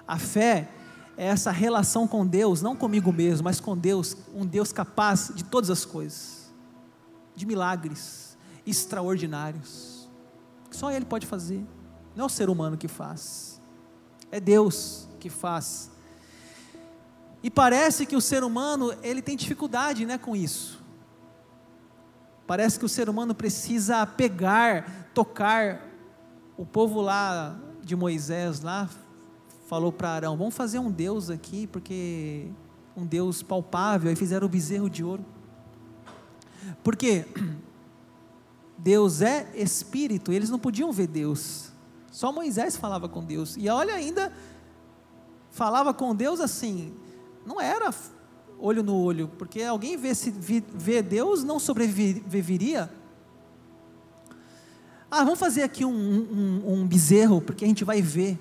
A 0.08 0.18
fé 0.18 0.70
é 1.16 1.28
essa 1.28 1.52
relação 1.52 2.08
com 2.08 2.28
Deus, 2.28 2.62
não 2.62 2.76
comigo 2.76 3.14
mesmo, 3.14 3.46
mas 3.46 3.60
com 3.60 3.78
Deus, 3.78 4.18
um 4.34 4.46
Deus 4.46 4.74
capaz 4.74 5.32
de 5.34 5.44
todas 5.44 5.70
as 5.70 5.86
coisas, 5.86 6.52
de 7.36 7.46
milagres 7.46 8.38
extraordinários, 8.66 10.10
que 10.70 10.76
só 10.76 10.92
Ele 10.92 11.06
pode 11.06 11.26
fazer, 11.26 11.66
não 12.16 12.24
é 12.24 12.28
o 12.28 12.30
ser 12.30 12.50
humano 12.50 12.78
que 12.78 12.88
faz, 12.88 13.62
é 14.32 14.40
Deus 14.40 15.08
que 15.20 15.30
faz. 15.30 15.92
E 17.42 17.50
parece 17.50 18.06
que 18.06 18.18
o 18.18 18.22
ser 18.22 18.44
humano 18.44 18.94
ele 19.02 19.22
tem 19.22 19.38
dificuldade, 19.38 20.06
né, 20.06 20.18
com 20.18 20.36
isso. 20.36 20.79
Parece 22.50 22.80
que 22.80 22.86
o 22.86 22.90
ser 22.90 23.08
humano 23.08 23.36
precisa 23.36 24.08
pegar, 24.08 25.12
tocar. 25.14 25.88
O 26.58 26.66
povo 26.66 27.00
lá 27.00 27.56
de 27.84 27.96
Moisés 27.96 28.62
lá 28.62 28.90
falou 29.68 29.92
para 29.92 30.10
Arão: 30.10 30.36
Vamos 30.36 30.56
fazer 30.56 30.80
um 30.80 30.90
Deus 30.90 31.30
aqui, 31.30 31.68
porque 31.68 32.48
um 32.98 33.06
Deus 33.06 33.44
palpável. 33.44 34.10
Aí 34.10 34.16
fizeram 34.16 34.48
o 34.48 34.50
bezerro 34.50 34.90
de 34.90 35.04
ouro. 35.04 35.24
Porque 36.84 37.28
Deus 38.76 39.22
é 39.22 39.52
espírito, 39.54 40.34
eles 40.34 40.50
não 40.50 40.58
podiam 40.58 40.92
ver 40.92 41.06
Deus. 41.06 41.72
Só 42.12 42.32
Moisés 42.32 42.76
falava 42.76 43.08
com 43.08 43.24
Deus. 43.24 43.58
E 43.58 43.70
olha, 43.70 43.94
ainda 43.94 44.34
falava 45.52 45.94
com 45.94 46.16
Deus 46.16 46.40
assim, 46.40 46.96
não 47.46 47.62
era 47.62 47.94
olho 48.60 48.84
no 48.84 48.96
olho, 48.96 49.30
porque 49.38 49.62
alguém 49.62 49.98
vê, 49.98 50.14
se, 50.14 50.32
vê 50.32 51.02
Deus 51.02 51.44
não 51.44 51.60
sobreviveria. 51.60 52.90
Ah, 55.12 55.24
vamos 55.24 55.40
fazer 55.40 55.64
aqui 55.64 55.84
um, 55.84 55.92
um, 55.92 56.74
um 56.74 56.88
bezerro, 56.88 57.42
porque 57.42 57.66
a 57.66 57.68
gente 57.68 57.84
vai 57.84 58.02
ver. 58.02 58.38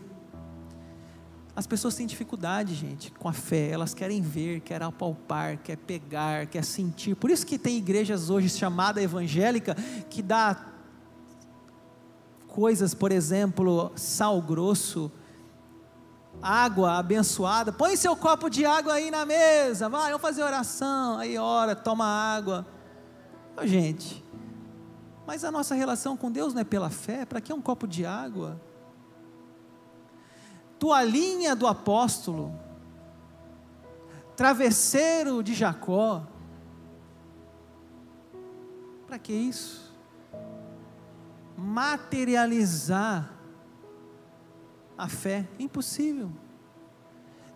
As 1.57 1.67
pessoas 1.67 1.95
têm 1.97 2.07
dificuldade, 2.07 2.75
gente, 2.75 3.11
com 3.13 3.29
a 3.29 3.33
fé. 3.33 3.71
Elas 3.71 3.95
querem 3.95 4.23
ver, 4.23 4.61
querem 4.61 4.87
apalpar, 4.87 5.59
quer 5.59 5.77
pegar, 5.77 6.47
quer 6.47 6.65
sentir. 6.65 7.17
Por 7.17 7.31
isso 7.31 7.45
que 7.45 7.59
tem 7.59 7.77
igrejas 7.77 8.31
hoje 8.31 8.49
chamada 8.49 9.03
evangélica 9.03 9.75
que 10.09 10.23
dá 10.23 10.69
coisas, 12.47 12.95
por 12.95 13.11
exemplo, 13.11 13.91
sal 13.97 14.41
grosso, 14.43 15.11
água 16.43 16.99
abençoada. 16.99 17.73
Põe 17.73 17.97
seu 17.97 18.17
copo 18.17 18.49
de 18.49 18.65
água 18.65 18.95
aí 18.95 19.11
na 19.11 19.25
mesa, 19.25 19.89
vai, 19.89 20.07
vamos 20.07 20.23
fazer 20.23 20.43
oração. 20.43 21.19
Aí 21.19 21.37
ora, 21.39 21.75
toma 21.75 22.05
água. 22.05 22.67
Oh, 23.57 23.67
gente, 23.67 24.25
mas 25.27 25.45
a 25.45 25.51
nossa 25.51 25.75
relação 25.75 26.17
com 26.17 26.31
Deus 26.31 26.55
não 26.55 26.61
é 26.61 26.65
pela 26.65 26.91
fé? 26.91 27.25
Para 27.25 27.41
que 27.41 27.53
um 27.53 27.61
copo 27.61 27.87
de 27.87 28.07
água? 28.07 28.61
toalhinha 30.79 31.57
do 31.57 31.67
apóstolo, 31.67 32.59
travesseiro 34.37 35.43
de 35.43 35.55
Jacó. 35.55 36.23
Para 39.07 39.19
que 39.19 39.33
isso? 39.33 39.93
Materializar 41.57 43.31
a 44.99 45.09
fé, 45.09 45.47
impossível. 45.59 46.29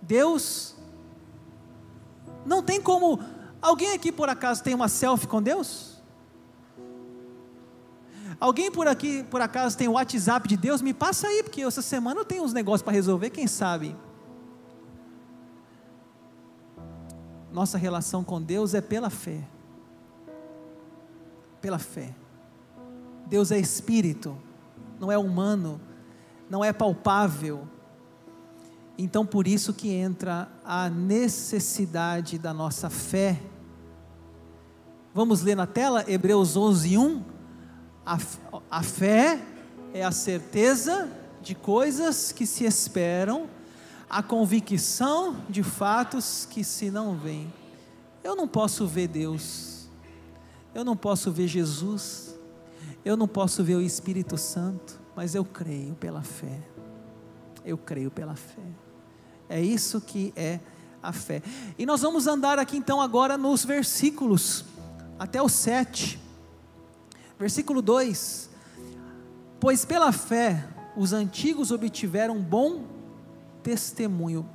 Deus 0.00 0.76
não 2.46 2.62
tem 2.62 2.80
como. 2.80 3.20
Alguém 3.60 3.92
aqui 3.92 4.12
por 4.12 4.28
acaso 4.28 4.62
tem 4.62 4.74
uma 4.74 4.88
selfie 4.88 5.26
com 5.26 5.42
Deus? 5.42 5.92
Alguém 8.38 8.72
por 8.72 8.88
aqui, 8.88 9.22
por 9.24 9.40
acaso, 9.40 9.78
tem 9.78 9.86
o 9.86 9.92
WhatsApp 9.92 10.48
de 10.48 10.56
Deus? 10.56 10.82
Me 10.82 10.92
passa 10.92 11.28
aí, 11.28 11.44
porque 11.44 11.62
essa 11.62 11.80
semana 11.80 12.20
eu 12.20 12.24
tenho 12.24 12.42
uns 12.42 12.52
negócios 12.52 12.82
para 12.82 12.92
resolver, 12.92 13.30
quem 13.30 13.46
sabe? 13.46 13.94
Nossa 17.52 17.78
relação 17.78 18.24
com 18.24 18.42
Deus 18.42 18.74
é 18.74 18.80
pela 18.80 19.10
fé. 19.10 19.46
Pela 21.60 21.78
fé. 21.78 22.12
Deus 23.26 23.52
é 23.52 23.60
espírito, 23.60 24.36
não 24.98 25.12
é 25.12 25.16
humano, 25.16 25.80
não 26.52 26.62
é 26.62 26.70
palpável. 26.70 27.66
Então 28.98 29.24
por 29.24 29.48
isso 29.48 29.72
que 29.72 29.88
entra 29.90 30.52
a 30.62 30.90
necessidade 30.90 32.36
da 32.36 32.52
nossa 32.52 32.90
fé. 32.90 33.40
Vamos 35.14 35.40
ler 35.40 35.56
na 35.56 35.66
tela 35.66 36.04
Hebreus 36.06 36.54
11, 36.54 36.98
1. 36.98 37.24
A, 38.04 38.18
a 38.70 38.82
fé 38.82 39.40
é 39.94 40.04
a 40.04 40.12
certeza 40.12 41.08
de 41.40 41.54
coisas 41.54 42.32
que 42.32 42.44
se 42.44 42.64
esperam, 42.64 43.48
a 44.10 44.22
convicção 44.22 45.38
de 45.48 45.62
fatos 45.62 46.46
que 46.50 46.62
se 46.62 46.90
não 46.90 47.16
veem. 47.16 47.50
Eu 48.22 48.36
não 48.36 48.46
posso 48.46 48.86
ver 48.86 49.08
Deus, 49.08 49.88
eu 50.74 50.84
não 50.84 50.98
posso 50.98 51.32
ver 51.32 51.48
Jesus, 51.48 52.38
eu 53.06 53.16
não 53.16 53.26
posso 53.26 53.64
ver 53.64 53.76
o 53.76 53.80
Espírito 53.80 54.36
Santo, 54.36 55.01
mas 55.14 55.34
eu 55.34 55.44
creio 55.44 55.94
pela 55.94 56.22
fé. 56.22 56.60
Eu 57.64 57.78
creio 57.78 58.10
pela 58.10 58.34
fé. 58.34 58.62
É 59.48 59.60
isso 59.60 60.00
que 60.00 60.32
é 60.34 60.58
a 61.02 61.12
fé. 61.12 61.42
E 61.78 61.84
nós 61.84 62.00
vamos 62.00 62.26
andar 62.26 62.58
aqui 62.58 62.76
então 62.76 63.00
agora 63.00 63.36
nos 63.36 63.64
versículos, 63.64 64.64
até 65.18 65.42
o 65.42 65.48
7. 65.48 66.18
Versículo 67.38 67.82
2: 67.82 68.50
Pois 69.60 69.84
pela 69.84 70.12
fé 70.12 70.68
os 70.96 71.12
antigos 71.12 71.70
obtiveram 71.70 72.40
bom 72.40 72.84
testemunho. 73.62 74.48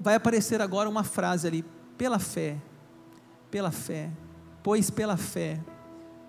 Vai 0.00 0.14
aparecer 0.14 0.60
agora 0.60 0.88
uma 0.88 1.04
frase 1.04 1.46
ali, 1.46 1.64
pela 1.96 2.18
fé, 2.18 2.60
pela 3.50 3.70
fé, 3.70 4.10
pois 4.62 4.90
pela 4.90 5.16
fé 5.16 5.60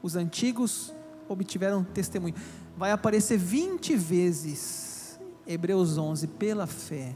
os 0.01 0.15
antigos 0.15 0.93
obtiveram 1.33 1.83
testemunho. 1.83 2.35
Vai 2.77 2.91
aparecer 2.91 3.37
20 3.37 3.95
vezes, 3.95 5.19
Hebreus 5.45 5.97
11, 5.97 6.27
pela 6.27 6.65
fé, 6.65 7.15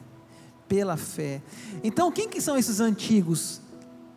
pela 0.68 0.98
fé. 0.98 1.42
Então, 1.84 2.12
quem 2.12 2.30
que 2.30 2.42
são 2.42 2.58
esses 2.58 2.80
antigos? 2.80 3.62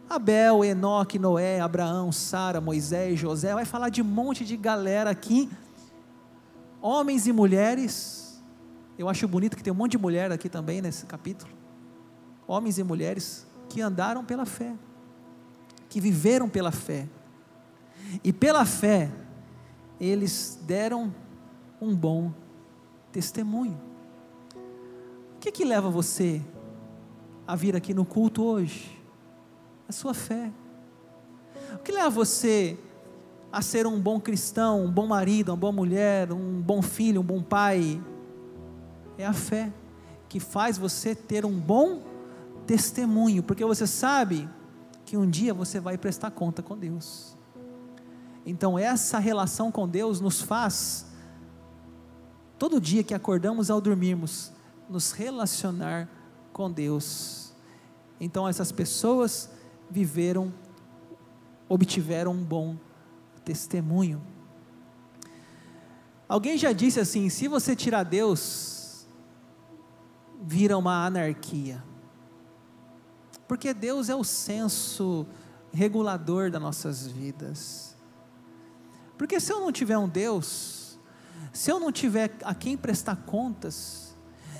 Abel, 0.08 0.64
Enoque, 0.64 1.20
Noé, 1.20 1.60
Abraão, 1.60 2.10
Sara, 2.10 2.60
Moisés, 2.60 3.18
José, 3.18 3.54
vai 3.54 3.64
falar 3.64 3.90
de 3.90 4.02
um 4.02 4.04
monte 4.04 4.44
de 4.44 4.56
galera 4.56 5.08
aqui, 5.08 5.48
homens 6.82 7.28
e 7.28 7.32
mulheres. 7.32 8.42
Eu 8.98 9.08
acho 9.08 9.28
bonito 9.28 9.56
que 9.56 9.62
tem 9.62 9.72
um 9.72 9.76
monte 9.76 9.92
de 9.92 9.98
mulher 9.98 10.32
aqui 10.32 10.48
também 10.48 10.82
nesse 10.82 11.06
capítulo. 11.06 11.52
Homens 12.44 12.76
e 12.76 12.82
mulheres 12.82 13.46
que 13.68 13.80
andaram 13.80 14.24
pela 14.24 14.44
fé, 14.44 14.74
que 15.88 16.00
viveram 16.00 16.48
pela 16.48 16.72
fé. 16.72 17.08
E 18.24 18.32
pela 18.32 18.64
fé, 18.64 19.10
eles 20.00 20.58
deram 20.62 21.14
um 21.80 21.94
bom 21.94 22.32
testemunho. 23.12 23.78
O 25.36 25.38
que 25.40 25.52
que 25.52 25.64
leva 25.64 25.90
você 25.90 26.40
a 27.46 27.54
vir 27.54 27.76
aqui 27.76 27.92
no 27.92 28.04
culto 28.04 28.42
hoje? 28.42 28.98
A 29.88 29.92
sua 29.92 30.14
fé. 30.14 30.50
O 31.74 31.78
que 31.78 31.92
leva 31.92 32.10
você 32.10 32.78
a 33.52 33.60
ser 33.60 33.86
um 33.86 34.00
bom 34.00 34.20
cristão, 34.20 34.84
um 34.84 34.90
bom 34.90 35.06
marido, 35.06 35.50
uma 35.50 35.56
boa 35.56 35.72
mulher, 35.72 36.32
um 36.32 36.60
bom 36.60 36.80
filho, 36.80 37.20
um 37.20 37.24
bom 37.24 37.42
pai? 37.42 38.00
É 39.18 39.26
a 39.26 39.32
fé 39.32 39.72
que 40.28 40.38
faz 40.38 40.78
você 40.78 41.14
ter 41.14 41.44
um 41.44 41.58
bom 41.58 42.02
testemunho, 42.66 43.42
porque 43.42 43.64
você 43.64 43.86
sabe 43.86 44.48
que 45.04 45.16
um 45.16 45.28
dia 45.28 45.52
você 45.52 45.80
vai 45.80 45.98
prestar 45.98 46.30
conta 46.30 46.62
com 46.62 46.78
Deus. 46.78 47.36
Então, 48.44 48.78
essa 48.78 49.18
relação 49.18 49.70
com 49.70 49.88
Deus 49.88 50.20
nos 50.20 50.40
faz, 50.40 51.06
todo 52.58 52.80
dia 52.80 53.04
que 53.04 53.14
acordamos 53.14 53.70
ao 53.70 53.80
dormirmos, 53.80 54.52
nos 54.88 55.12
relacionar 55.12 56.08
com 56.52 56.70
Deus. 56.70 57.52
Então, 58.18 58.48
essas 58.48 58.72
pessoas 58.72 59.50
viveram, 59.90 60.52
obtiveram 61.68 62.32
um 62.32 62.42
bom 62.42 62.76
testemunho. 63.44 64.20
Alguém 66.28 66.56
já 66.56 66.72
disse 66.72 67.00
assim: 67.00 67.28
se 67.28 67.48
você 67.48 67.74
tirar 67.74 68.04
Deus, 68.04 69.06
vira 70.40 70.76
uma 70.78 71.04
anarquia. 71.04 71.82
Porque 73.48 73.74
Deus 73.74 74.08
é 74.08 74.14
o 74.14 74.22
senso 74.22 75.26
regulador 75.72 76.50
das 76.50 76.62
nossas 76.62 77.06
vidas. 77.06 77.89
Porque 79.20 79.38
se 79.38 79.52
eu 79.52 79.60
não 79.60 79.70
tiver 79.70 79.98
um 79.98 80.08
Deus, 80.08 80.98
se 81.52 81.70
eu 81.70 81.78
não 81.78 81.92
tiver 81.92 82.34
a 82.42 82.54
quem 82.54 82.74
prestar 82.74 83.16
contas, 83.16 84.16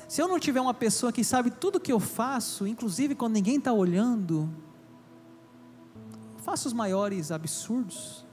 se 0.07 0.21
eu 0.21 0.29
não 0.29 0.39
tiver 0.39 0.61
uma 0.61 0.75
pessoa 0.75 1.11
que 1.11 1.25
sabe 1.25 1.51
tudo 1.51 1.81
que 1.81 1.91
eu 1.91 1.99
faço, 1.99 2.67
inclusive 2.67 3.15
quando 3.15 3.33
ninguém 3.33 3.57
está 3.57 3.73
olhando, 3.73 4.51
eu 6.35 6.41
faço 6.41 6.69
os 6.69 6.75
maiores 6.75 7.33
absurdos, 7.33 8.27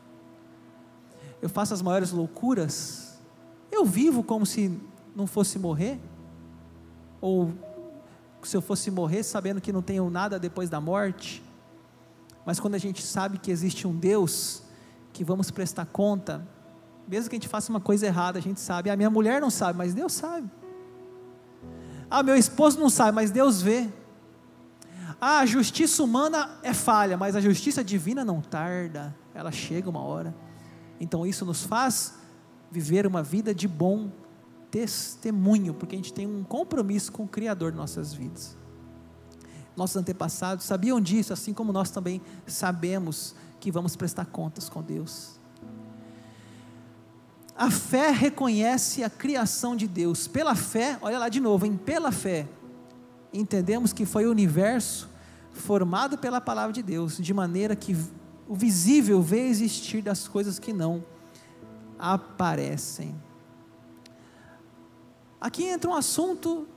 eu 1.42 1.48
faço 1.48 1.74
as 1.74 1.82
maiores 1.82 2.12
loucuras, 2.12 3.18
eu 3.72 3.86
vivo 3.86 4.22
como 4.22 4.46
se 4.46 4.78
não 5.16 5.28
fosse 5.28 5.58
morrer, 5.58 5.98
ou 7.22 7.54
se 8.44 8.58
eu 8.58 8.62
fosse 8.62 8.92
morrer 8.92 9.24
sabendo 9.24 9.62
que 9.62 9.72
não 9.72 9.82
tenho 9.82 10.10
nada 10.10 10.38
depois 10.38 10.70
da 10.70 10.82
morte, 10.82 11.42
mas 12.46 12.60
quando 12.60 12.76
a 12.76 12.80
gente 12.80 13.02
sabe 13.02 13.38
que 13.38 13.50
existe 13.50 13.88
um 13.88 13.96
Deus, 13.96 14.67
que 15.18 15.24
vamos 15.24 15.50
prestar 15.50 15.88
conta, 15.88 16.48
mesmo 17.08 17.28
que 17.28 17.36
a 17.36 17.40
gente 17.40 17.48
faça 17.48 17.72
uma 17.72 17.80
coisa 17.80 18.06
errada, 18.06 18.38
a 18.38 18.42
gente 18.42 18.60
sabe. 18.60 18.92
A 18.92 18.96
minha 18.96 19.10
mulher 19.10 19.42
não 19.42 19.50
sabe, 19.50 19.76
mas 19.76 19.92
Deus 19.92 20.14
sabe. 20.14 20.48
Ah, 22.08 22.22
meu 22.22 22.36
esposo 22.36 22.80
não 22.80 22.88
sabe, 22.88 23.14
mas 23.14 23.32
Deus 23.32 23.60
vê. 23.60 23.90
Ah, 25.20 25.40
a 25.40 25.46
justiça 25.48 26.04
humana 26.04 26.52
é 26.62 26.72
falha, 26.72 27.18
mas 27.18 27.36
a 27.36 27.42
justiça 27.42 27.84
divina 27.84 28.24
não 28.24 28.42
tarda, 28.42 29.16
ela 29.34 29.52
chega 29.52 29.90
uma 29.90 30.02
hora. 30.02 30.36
Então 31.00 31.26
isso 31.26 31.44
nos 31.44 31.64
faz 31.64 32.14
viver 32.70 33.08
uma 33.08 33.24
vida 33.24 33.56
de 33.56 33.68
bom 33.68 34.12
testemunho, 34.70 35.74
porque 35.74 35.96
a 35.96 35.98
gente 35.98 36.14
tem 36.14 36.28
um 36.28 36.44
compromisso 36.44 37.12
com 37.12 37.24
o 37.24 37.28
Criador 37.28 37.72
de 37.72 37.78
nossas 37.78 38.14
vidas. 38.14 38.56
Nossos 39.76 39.96
antepassados 39.98 40.64
sabiam 40.64 41.02
disso, 41.02 41.34
assim 41.34 41.56
como 41.56 41.74
nós 41.74 41.90
também 41.90 42.22
sabemos 42.46 43.36
que 43.60 43.72
vamos 43.72 43.96
prestar 43.96 44.26
contas 44.26 44.70
com 44.70 44.82
Deus. 44.82 45.38
A 47.56 47.72
fé 47.72 48.12
reconhece 48.12 49.04
a 49.04 49.10
criação 49.10 49.76
de 49.76 49.88
Deus. 49.88 50.28
Pela 50.28 50.56
fé, 50.56 50.98
olha 51.02 51.18
lá 51.18 51.28
de 51.28 51.40
novo, 51.40 51.66
em 51.66 51.76
pela 51.76 52.12
fé, 52.12 52.48
entendemos 53.34 53.92
que 53.92 54.06
foi 54.06 54.28
o 54.28 54.32
universo 54.32 55.10
formado 55.52 56.18
pela 56.20 56.40
palavra 56.40 56.72
de 56.72 56.84
Deus, 56.84 57.18
de 57.18 57.34
maneira 57.34 57.76
que 57.76 57.98
o 58.48 58.54
visível 58.54 59.22
vê 59.22 59.48
existir 59.48 60.04
das 60.04 60.28
coisas 60.28 60.60
que 60.60 60.72
não 60.72 61.04
aparecem. 61.98 63.16
Aqui 65.42 65.66
entra 65.66 65.90
um 65.90 65.96
assunto 65.96 66.68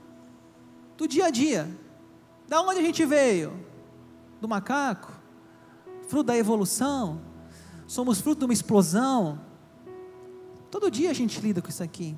do 0.97 1.07
dia 1.07 1.27
a 1.27 1.29
dia. 1.29 1.69
Da 2.47 2.59
onde 2.61 2.79
a 2.79 2.83
gente 2.83 3.05
veio? 3.05 3.53
Do 4.41 4.47
macaco? 4.47 5.20
Fruto 6.11 6.25
da 6.25 6.35
evolução, 6.35 7.21
somos 7.87 8.19
fruto 8.19 8.39
de 8.39 8.45
uma 8.45 8.53
explosão. 8.53 9.39
Todo 10.69 10.91
dia 10.91 11.09
a 11.09 11.13
gente 11.13 11.39
lida 11.39 11.61
com 11.61 11.69
isso 11.69 11.81
aqui. 11.81 12.17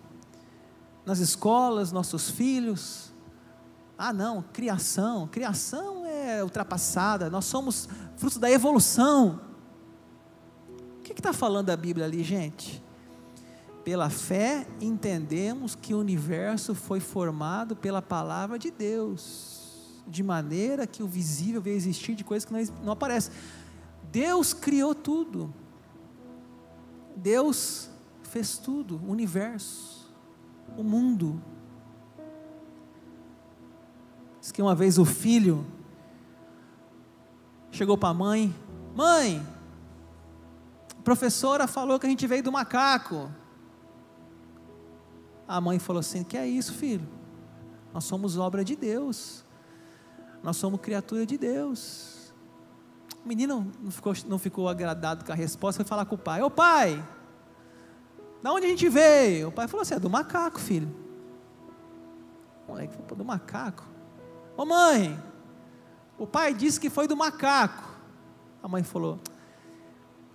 Nas 1.05 1.19
escolas, 1.19 1.91
nossos 1.91 2.27
filhos. 2.27 3.13
Ah, 3.95 4.11
não, 4.11 4.41
criação. 4.51 5.27
Criação 5.27 6.07
é 6.07 6.43
ultrapassada. 6.43 7.29
Nós 7.29 7.45
somos 7.45 7.87
fruto 8.17 8.39
da 8.39 8.49
evolução. 8.49 9.39
O 10.97 11.03
que 11.03 11.11
está 11.11 11.31
falando 11.31 11.69
a 11.69 11.77
Bíblia 11.77 12.07
ali, 12.07 12.23
gente? 12.23 12.83
Pela 13.83 14.09
fé 14.09 14.65
entendemos 14.81 15.75
que 15.75 15.93
o 15.93 15.99
universo 15.99 16.73
foi 16.73 16.99
formado 16.99 17.75
pela 17.75 18.01
palavra 18.01 18.57
de 18.57 18.71
Deus, 18.71 20.01
de 20.07 20.23
maneira 20.23 20.87
que 20.87 21.03
o 21.03 21.07
visível 21.07 21.61
veio 21.61 21.75
existir 21.75 22.15
de 22.15 22.23
coisas 22.23 22.43
que 22.43 22.71
não, 22.83 22.93
aparecem. 22.93 23.31
Deus 24.13 24.53
criou 24.53 24.93
tudo. 24.93 25.51
Deus 27.15 27.89
fez 28.21 28.59
tudo, 28.59 28.97
o 28.97 29.09
universo, 29.09 30.07
o 30.77 30.83
mundo. 30.83 31.41
Diz 34.39 34.51
que 34.51 34.61
uma 34.61 34.75
vez 34.75 34.99
o 34.99 35.05
filho 35.05 35.65
chegou 37.71 37.97
para 37.97 38.09
a 38.09 38.13
mãe: 38.13 38.55
Mãe, 38.95 39.43
a 40.91 41.01
professora 41.01 41.65
falou 41.65 41.99
que 41.99 42.05
a 42.05 42.09
gente 42.09 42.27
veio 42.27 42.43
do 42.43 42.51
macaco. 42.51 43.31
A 45.47 45.59
mãe 45.59 45.79
falou 45.79 46.01
assim: 46.01 46.23
Que 46.23 46.37
é 46.37 46.47
isso, 46.47 46.73
filho? 46.73 47.09
Nós 47.91 48.03
somos 48.03 48.37
obra 48.37 48.63
de 48.63 48.75
Deus, 48.75 49.43
nós 50.43 50.55
somos 50.55 50.79
criatura 50.81 51.25
de 51.25 51.35
Deus. 51.35 52.12
O 53.23 53.27
menino 53.27 53.71
não 53.81 53.91
ficou, 53.91 54.13
não 54.27 54.37
ficou 54.37 54.67
agradado 54.67 55.23
com 55.23 55.31
a 55.31 55.35
resposta, 55.35 55.83
foi 55.83 55.87
falar 55.87 56.05
com 56.05 56.15
o 56.15 56.17
pai: 56.17 56.41
Ô 56.41 56.49
pai, 56.49 57.03
da 58.41 58.51
onde 58.51 58.65
a 58.65 58.69
gente 58.69 58.89
veio? 58.89 59.47
O 59.47 59.51
pai 59.51 59.67
falou 59.67 59.81
assim: 59.81 59.93
é 59.93 59.99
do 59.99 60.09
macaco, 60.09 60.59
filho. 60.59 60.93
O 62.67 62.71
moleque 62.71 62.93
falou: 62.93 63.15
do 63.15 63.25
macaco. 63.25 63.85
Ô 64.57 64.65
mãe, 64.65 65.17
o 66.17 66.27
pai 66.27 66.53
disse 66.53 66.79
que 66.79 66.89
foi 66.89 67.07
do 67.07 67.15
macaco. 67.15 67.89
A 68.61 68.67
mãe 68.67 68.83
falou: 68.83 69.19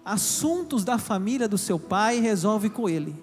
assuntos 0.03 0.83
da 0.85 0.97
família 0.97 1.47
do 1.47 1.59
seu 1.59 1.79
pai 1.79 2.19
resolve 2.19 2.71
com 2.71 2.89
ele. 2.89 3.15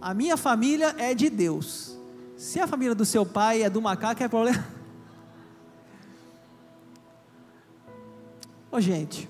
A 0.00 0.12
minha 0.12 0.36
família 0.36 0.96
é 0.98 1.14
de 1.14 1.30
Deus. 1.30 1.96
Se 2.36 2.58
a 2.58 2.66
família 2.66 2.96
do 2.96 3.04
seu 3.04 3.24
pai 3.24 3.62
é 3.62 3.70
do 3.70 3.80
macaco, 3.80 4.20
é 4.20 4.26
problema. 4.26 4.81
Ô 8.72 8.76
oh, 8.76 8.80
gente, 8.80 9.28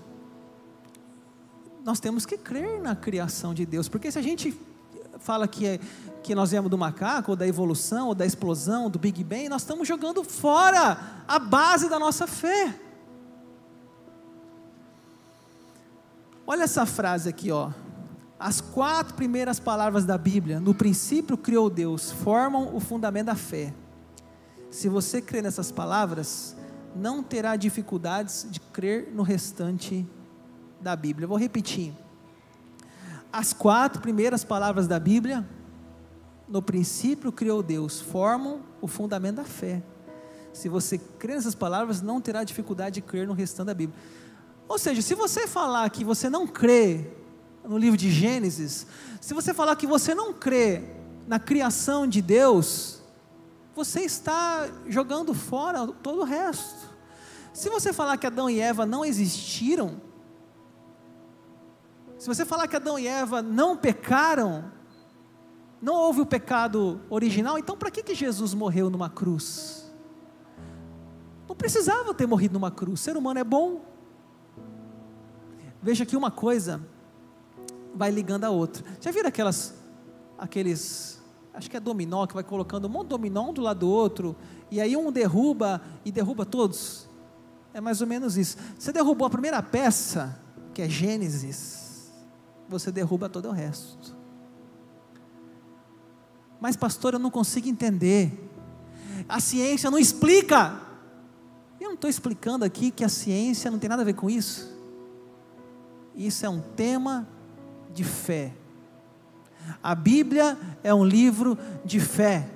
nós 1.85 1.99
temos 1.99 2.25
que 2.25 2.39
crer 2.39 2.81
na 2.81 2.95
criação 2.95 3.53
de 3.53 3.67
Deus, 3.67 3.89
porque 3.89 4.09
se 4.09 4.17
a 4.17 4.23
gente 4.23 4.57
fala 5.19 5.49
que, 5.49 5.67
é, 5.67 5.81
que 6.23 6.33
nós 6.33 6.53
viemos 6.53 6.71
do 6.71 6.79
macaco, 6.79 7.33
ou 7.33 7.37
da 7.37 7.45
evolução, 7.45 8.07
ou 8.07 8.15
da 8.15 8.25
explosão, 8.25 8.89
do 8.89 9.01
Big 9.01 9.25
Bang, 9.25 9.49
nós 9.49 9.63
estamos 9.63 9.89
jogando 9.89 10.23
fora 10.23 10.97
a 11.27 11.41
base 11.41 11.89
da 11.89 11.99
nossa 11.99 12.25
fé. 12.29 12.73
Olha 16.47 16.63
essa 16.63 16.87
frase 16.87 17.29
aqui, 17.29 17.51
ó. 17.51 17.73
As 18.39 18.61
quatro 18.61 19.15
primeiras 19.15 19.59
palavras 19.59 20.05
da 20.05 20.17
Bíblia, 20.17 20.61
no 20.61 20.73
princípio 20.73 21.37
criou 21.37 21.69
Deus, 21.69 22.13
formam 22.13 22.77
o 22.77 22.79
fundamento 22.79 23.27
da 23.27 23.35
fé. 23.35 23.75
Se 24.71 24.89
você 24.89 25.21
crer 25.21 25.43
nessas 25.43 25.73
palavras, 25.73 26.57
não 26.95 27.23
terá 27.23 27.57
dificuldades 27.57 28.47
de 28.51 28.61
crer 28.61 29.09
no 29.13 29.23
restante 29.23 30.07
da 30.81 30.95
Bíblia. 30.95 31.27
Vou 31.27 31.39
repetir. 31.39 31.93
As 33.33 33.53
quatro 33.53 34.01
primeiras 34.03 34.45
palavras 34.45 34.87
da 34.87 34.99
Bíblia, 34.99 35.49
no 36.49 36.61
princípio 36.61 37.33
criou 37.33 37.63
Deus, 37.63 38.01
formam 38.01 38.61
o 38.81 38.87
fundamento 38.87 39.37
da 39.37 39.45
fé. 39.45 39.83
Se 40.53 40.69
você 40.69 40.99
crer 40.99 41.37
nessas 41.37 41.55
palavras, 41.55 42.03
não 42.03 42.21
terá 42.21 42.45
dificuldade 42.45 42.97
de 42.97 43.01
crer 43.01 43.27
no 43.27 43.33
restante 43.33 43.69
da 43.69 43.75
Bíblia. 43.75 43.99
Ou 44.69 44.79
seja, 44.79 45.01
se 45.01 45.15
você 45.15 45.47
falar 45.47 45.89
que 45.91 46.05
você 46.05 46.29
não 46.29 46.47
crê 46.47 47.11
no 47.65 47.79
livro 47.79 47.97
de 47.97 48.11
Gênesis, 48.11 48.87
se 49.21 49.33
você 49.33 49.55
falar 49.55 49.77
que 49.77 49.87
você 49.87 50.15
não 50.15 50.33
crê 50.33 50.83
na 51.27 51.39
criação 51.39 52.07
de 52.07 52.21
Deus, 52.21 53.02
você 53.75 54.01
está 54.01 54.69
jogando 54.87 55.33
fora 55.35 55.87
todo 55.87 56.21
o 56.21 56.25
resto. 56.25 56.91
Se 57.53 57.69
você 57.69 57.93
falar 57.93 58.17
que 58.17 58.27
Adão 58.27 58.49
e 58.49 58.61
Eva 58.61 58.87
não 58.87 59.05
existiram, 59.05 60.01
se 62.19 62.27
você 62.27 62.45
falar 62.45 62.69
que 62.69 62.77
Adão 62.77 62.99
e 62.99 63.07
Eva 63.07 63.43
não 63.43 63.77
pecaram, 63.77 64.71
não 65.81 65.95
houve 65.95 66.21
o 66.21 66.27
pecado 66.27 67.01
original, 67.11 67.59
então 67.59 67.77
para 67.77 67.91
que, 67.91 68.03
que 68.03 68.15
Jesus 68.15 68.55
morreu 68.55 68.89
numa 68.89 69.11
cruz? 69.11 69.93
Não 71.49 71.57
precisava 71.57 72.15
ter 72.15 72.27
morrido 72.27 72.55
numa 72.55 72.71
cruz, 72.71 73.01
o 73.01 73.03
ser 73.03 73.17
humano 73.17 73.41
é 73.41 73.45
bom. 73.45 73.85
Veja 75.83 76.07
que 76.07 76.17
uma 76.17 76.31
coisa 76.31 76.81
vai 77.95 78.11
ligando 78.11 78.45
a 78.45 78.51
outra. 78.51 78.85
Já 79.01 79.11
viram 79.11 79.29
aquelas, 79.29 79.75
aqueles, 80.39 81.22
acho 81.55 81.71
que 81.71 81.77
é 81.77 81.81
dominó, 81.81 82.27
que 82.27 82.35
vai 82.35 82.45
colocando 82.45 82.87
um 82.87 82.89
monte 82.89 83.05
de 83.05 83.11
dominó 83.11 83.51
um 83.51 83.53
do 83.53 83.61
lado 83.61 83.81
do 83.81 83.89
outro, 83.89 84.37
e 84.71 84.81
aí 84.81 84.97
um 84.97 85.13
derruba 85.13 85.83
e 86.05 86.11
derruba 86.11 86.47
todos? 86.47 87.09
É 87.75 87.81
mais 87.81 88.01
ou 88.01 88.07
menos 88.07 88.37
isso. 88.37 88.57
Você 88.79 88.93
derrubou 88.93 89.27
a 89.27 89.31
primeira 89.31 89.63
peça, 89.63 90.39
que 90.75 90.83
é 90.83 90.89
Gênesis, 90.89 92.13
você 92.69 92.91
derruba 92.91 93.29
todo 93.29 93.49
o 93.49 93.53
resto. 93.53 94.17
Mas, 96.61 96.77
pastor, 96.77 97.15
eu 97.15 97.19
não 97.19 97.31
consigo 97.31 97.69
entender. 97.69 98.49
A 99.29 99.41
ciência 99.41 99.91
não 99.91 99.99
explica. 99.99 100.81
Eu 101.81 101.89
não 101.89 101.95
estou 101.95 102.09
explicando 102.09 102.65
aqui 102.65 102.93
que 102.93 103.05
a 103.05 103.09
ciência 103.09 103.71
não 103.71 103.79
tem 103.79 103.91
nada 103.91 104.03
a 104.03 104.05
ver 104.05 104.15
com 104.15 104.31
isso. 104.31 104.73
Isso 106.15 106.47
é 106.47 106.49
um 106.49 106.61
tema 106.61 107.27
de 107.93 108.05
fé. 108.05 108.55
A 109.83 109.95
Bíblia 109.95 110.57
é 110.83 110.95
um 110.95 111.05
livro 111.05 111.59
de 111.85 112.01
fé. 112.01 112.49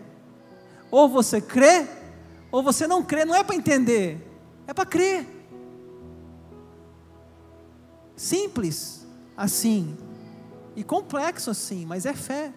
Ou 0.90 1.08
você 1.08 1.40
crê, 1.40 1.86
ou 2.50 2.62
você 2.62 2.86
não 2.86 3.02
crê. 3.02 3.24
Não 3.24 3.34
é 3.34 3.42
para 3.42 3.56
entender, 3.56 4.26
é 4.66 4.72
para 4.72 4.86
crer. 4.86 5.26
Simples 8.16 9.06
assim. 9.36 9.96
E 10.74 10.84
complexo 10.84 11.50
assim, 11.50 11.86
mas 11.86 12.04
é 12.06 12.14
fé. 12.14 12.52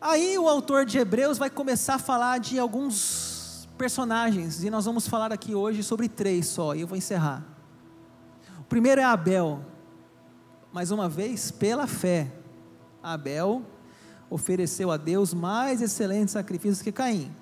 Aí 0.00 0.38
o 0.38 0.48
autor 0.48 0.84
de 0.84 0.98
Hebreus 0.98 1.38
vai 1.38 1.48
começar 1.48 1.94
a 1.94 1.98
falar 1.98 2.38
de 2.38 2.58
alguns 2.58 3.68
personagens, 3.78 4.64
e 4.64 4.70
nós 4.70 4.84
vamos 4.84 5.06
falar 5.06 5.32
aqui 5.32 5.54
hoje 5.54 5.82
sobre 5.82 6.08
três 6.08 6.46
só, 6.46 6.74
e 6.74 6.80
eu 6.80 6.86
vou 6.86 6.96
encerrar. 6.96 7.44
O 8.60 8.64
primeiro 8.64 9.00
é 9.00 9.04
Abel, 9.04 9.60
mais 10.76 10.90
uma 10.90 11.08
vez, 11.08 11.50
pela 11.50 11.86
fé. 11.86 12.30
Abel 13.02 13.62
ofereceu 14.28 14.90
a 14.90 14.98
Deus 14.98 15.32
mais 15.32 15.80
excelentes 15.80 16.32
sacrifícios 16.32 16.82
que 16.82 16.92
Caim 16.92 17.34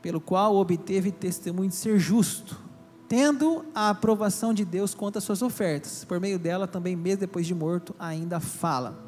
pelo 0.00 0.20
qual 0.20 0.54
obteve 0.54 1.10
testemunho 1.10 1.68
de 1.68 1.74
ser 1.74 1.98
justo, 1.98 2.60
tendo 3.08 3.64
a 3.74 3.90
aprovação 3.90 4.54
de 4.54 4.64
Deus 4.64 4.94
quanto 4.94 5.18
às 5.18 5.24
suas 5.24 5.42
ofertas. 5.42 6.04
Por 6.04 6.20
meio 6.20 6.38
dela, 6.38 6.68
também, 6.68 6.94
mesmo 6.94 7.22
depois 7.22 7.44
de 7.44 7.54
morto, 7.54 7.92
ainda 7.98 8.38
fala. 8.38 9.02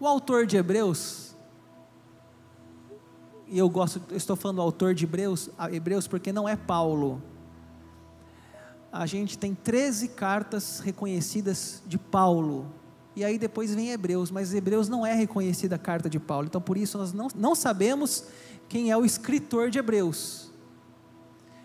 O 0.00 0.06
autor 0.06 0.44
de 0.44 0.56
Hebreus, 0.56 1.36
e 3.46 3.58
eu 3.58 3.68
gosto, 3.68 4.02
eu 4.10 4.16
estou 4.16 4.34
falando 4.34 4.56
do 4.56 4.62
autor 4.62 4.92
de 4.92 5.04
Hebreus, 5.04 5.50
Hebreus 5.70 6.08
porque 6.08 6.32
não 6.32 6.48
é 6.48 6.56
Paulo. 6.56 7.22
A 8.92 9.06
gente 9.06 9.38
tem 9.38 9.54
13 9.54 10.08
cartas 10.08 10.80
reconhecidas 10.80 11.82
de 11.86 11.98
Paulo. 11.98 12.66
E 13.14 13.24
aí 13.24 13.38
depois 13.38 13.74
vem 13.74 13.90
Hebreus, 13.90 14.30
mas 14.30 14.54
Hebreus 14.54 14.88
não 14.88 15.04
é 15.04 15.12
reconhecida 15.12 15.76
a 15.76 15.78
carta 15.78 16.08
de 16.08 16.18
Paulo. 16.18 16.46
Então 16.46 16.60
por 16.60 16.76
isso 16.76 16.96
nós 16.96 17.12
não, 17.12 17.28
não 17.34 17.54
sabemos 17.54 18.24
quem 18.68 18.90
é 18.90 18.96
o 18.96 19.04
escritor 19.04 19.70
de 19.70 19.78
Hebreus. 19.78 20.50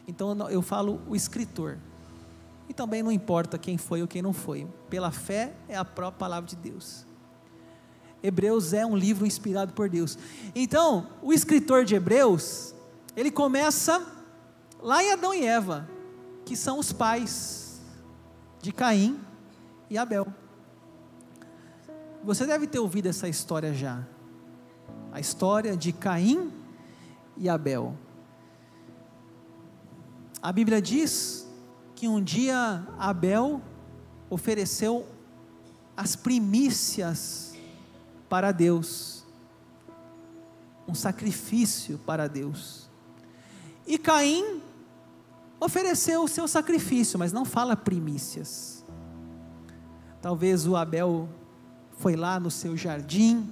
Então 0.08 0.50
eu 0.50 0.62
falo 0.62 1.02
o 1.08 1.16
escritor. 1.16 1.78
E 2.68 2.74
também 2.74 3.04
não 3.04 3.12
importa 3.12 3.58
quem 3.58 3.78
foi 3.78 4.02
ou 4.02 4.08
quem 4.08 4.22
não 4.22 4.34
foi. 4.34 4.68
Pela 4.90 5.12
fé 5.12 5.54
é 5.68 5.78
a 5.78 5.86
própria 5.86 6.20
palavra 6.20 6.50
de 6.50 6.56
Deus. 6.56 7.06
Hebreus 8.22 8.72
é 8.72 8.86
um 8.86 8.96
livro 8.96 9.26
inspirado 9.26 9.74
por 9.74 9.90
Deus. 9.90 10.18
Então, 10.56 11.10
o 11.22 11.34
escritor 11.34 11.84
de 11.84 11.94
Hebreus, 11.94 12.74
ele 13.18 13.30
começa 13.30 14.02
lá 14.82 15.04
em 15.04 15.12
Adão 15.12 15.34
e 15.34 15.46
Eva, 15.46 15.90
que 16.46 16.56
são 16.56 16.80
os 16.80 16.92
pais 16.92 17.82
de 18.62 18.72
Caim 18.72 19.20
e 19.90 19.98
Abel. 19.98 20.28
Você 22.24 22.46
deve 22.46 22.68
ter 22.68 22.80
ouvido 22.80 23.08
essa 23.08 23.28
história 23.28 23.74
já. 23.74 24.08
A 25.12 25.20
história 25.20 25.76
de 25.76 25.92
Caim 25.92 26.52
e 27.38 27.50
Abel. 27.50 27.98
A 30.42 30.52
Bíblia 30.52 30.82
diz 30.82 31.48
que 31.96 32.08
um 32.08 32.22
dia 32.22 32.86
Abel 32.98 33.62
ofereceu 34.30 35.06
as 35.96 36.16
primícias 36.16 37.54
para 38.28 38.52
Deus, 38.52 39.24
um 40.88 40.96
sacrifício 40.96 42.00
para 42.00 42.28
Deus. 42.28 42.90
E 43.86 43.98
Caim 43.98 44.63
ofereceu 45.64 46.24
o 46.24 46.28
seu 46.28 46.48
sacrifício, 46.48 47.18
mas 47.18 47.32
não 47.32 47.46
fala 47.46 47.76
primícias. 47.76 48.84
Talvez 50.22 50.68
o 50.68 50.76
Abel 50.76 51.28
foi 51.98 52.16
lá 52.16 52.40
no 52.40 52.52
seu 52.52 52.76
jardim, 52.76 53.50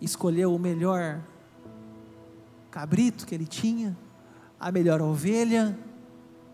escolheu 0.00 0.54
o 0.54 0.58
melhor 0.58 1.20
cabrito 2.70 3.26
que 3.26 3.34
ele 3.34 3.46
tinha, 3.46 3.96
a 4.58 4.70
melhor 4.70 5.00
ovelha. 5.00 5.78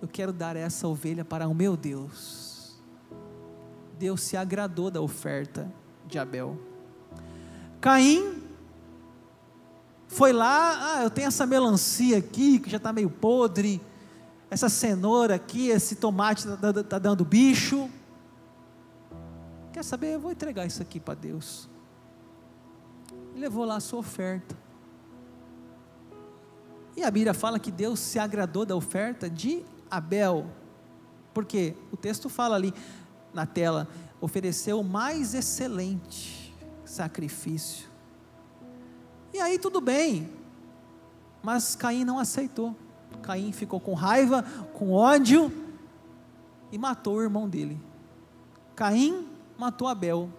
Eu 0.01 0.09
quero 0.09 0.33
dar 0.33 0.57
essa 0.57 0.87
ovelha 0.87 1.25
para 1.25 1.49
o 1.49 1.55
meu 1.55 1.77
Deus. 1.77 2.77
Deus 3.99 4.21
se 4.21 4.37
agradou 4.37 4.91
da 4.91 5.01
oferta 5.01 5.71
de 6.07 6.19
Abel. 6.19 6.59
Caim 7.81 8.36
foi 10.09 10.33
lá, 10.33 10.95
ah, 10.95 11.03
eu 11.03 11.11
tenho 11.11 11.29
essa 11.29 11.47
melancia 11.47 12.19
aqui 12.19 12.59
que 12.59 12.71
já 12.71 12.77
está 12.77 12.93
meio 12.93 13.11
podre, 13.11 13.81
essa 14.51 14.69
cenoura 14.69 15.35
aqui, 15.35 15.69
esse 15.69 15.97
tomate 15.97 16.47
está 16.47 16.85
tá 16.85 16.99
dando 16.99 17.25
bicho. 17.25 17.91
Quer 19.73 19.85
saber? 19.85 20.15
Eu 20.15 20.21
vou 20.21 20.31
entregar 20.31 20.65
isso 20.65 20.81
aqui 20.81 21.01
para 21.01 21.15
Deus. 21.15 21.69
Levou 23.35 23.65
lá 23.65 23.77
a 23.77 23.81
sua 23.81 23.99
oferta. 23.99 24.57
E 26.97 27.03
a 27.03 27.11
Bíblia 27.11 27.35
fala 27.35 27.59
que 27.59 27.71
Deus 27.71 28.01
se 28.01 28.19
agradou 28.19 28.65
da 28.65 28.75
oferta 28.75 29.29
de 29.29 29.63
Abel. 29.91 30.47
Porque 31.35 31.75
o 31.93 31.97
texto 31.97 32.31
fala 32.31 32.57
ali 32.57 32.73
na 33.35 33.45
tela, 33.45 33.87
ofereceu 34.19 34.81
o 34.81 34.85
mais 34.85 35.35
excelente 35.35 36.55
sacrifício. 36.87 37.96
E 39.37 39.39
aí 39.39 39.59
tudo 39.59 39.83
bem, 39.83 40.31
mas 41.43 41.77
Caim 41.77 42.07
não 42.07 42.19
aceitou. 42.19 42.75
Caim 43.21 43.53
ficou 43.53 43.79
com 43.79 43.93
raiva, 43.93 44.43
com 44.73 44.93
ódio 44.93 45.53
e 46.73 46.79
matou 46.79 47.17
o 47.17 47.23
irmão 47.23 47.47
dele. 47.47 47.79
Caim 48.75 49.29
matou 49.59 49.89
Abel. 49.89 50.31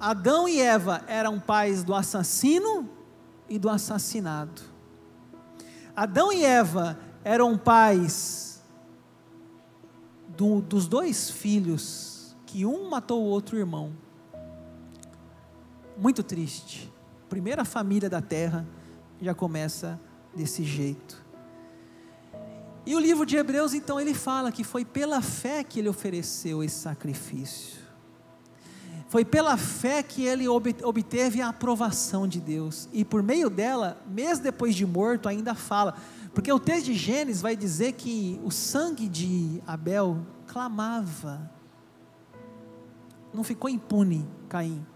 Adão 0.00 0.48
e 0.48 0.60
Eva 0.60 1.04
eram 1.06 1.38
pais 1.38 1.84
do 1.84 1.94
assassino 1.94 2.90
e 3.48 3.56
do 3.56 3.70
assassinado. 3.70 4.60
Adão 5.94 6.32
e 6.32 6.44
Eva 6.44 6.98
eram 7.22 7.56
pais 7.56 8.64
do, 10.36 10.60
dos 10.60 10.88
dois 10.88 11.30
filhos 11.30 12.36
que 12.46 12.66
um 12.66 12.90
matou 12.90 13.22
o 13.22 13.26
outro 13.26 13.56
irmão. 13.56 14.07
Muito 15.98 16.22
triste. 16.22 16.92
Primeira 17.28 17.64
família 17.64 18.08
da 18.08 18.22
terra 18.22 18.64
já 19.20 19.34
começa 19.34 20.00
desse 20.34 20.62
jeito. 20.62 21.26
E 22.86 22.94
o 22.94 23.00
livro 23.00 23.26
de 23.26 23.36
Hebreus, 23.36 23.74
então, 23.74 24.00
ele 24.00 24.14
fala 24.14 24.52
que 24.52 24.62
foi 24.62 24.84
pela 24.84 25.20
fé 25.20 25.64
que 25.64 25.80
ele 25.80 25.88
ofereceu 25.88 26.62
esse 26.62 26.76
sacrifício. 26.76 27.78
Foi 29.08 29.24
pela 29.24 29.56
fé 29.56 30.02
que 30.02 30.24
ele 30.24 30.46
obteve 30.48 31.42
a 31.42 31.48
aprovação 31.48 32.28
de 32.28 32.40
Deus. 32.40 32.88
E 32.92 33.04
por 33.04 33.22
meio 33.22 33.50
dela, 33.50 34.00
mesmo 34.06 34.44
depois 34.44 34.74
de 34.74 34.86
morto, 34.86 35.28
ainda 35.28 35.54
fala. 35.54 35.96
Porque 36.32 36.52
o 36.52 36.60
texto 36.60 36.86
de 36.86 36.94
Gênesis 36.94 37.42
vai 37.42 37.56
dizer 37.56 37.92
que 37.92 38.40
o 38.44 38.50
sangue 38.50 39.08
de 39.08 39.60
Abel 39.66 40.18
clamava. 40.46 41.50
Não 43.34 43.42
ficou 43.42 43.68
impune, 43.68 44.26
Caim. 44.48 44.86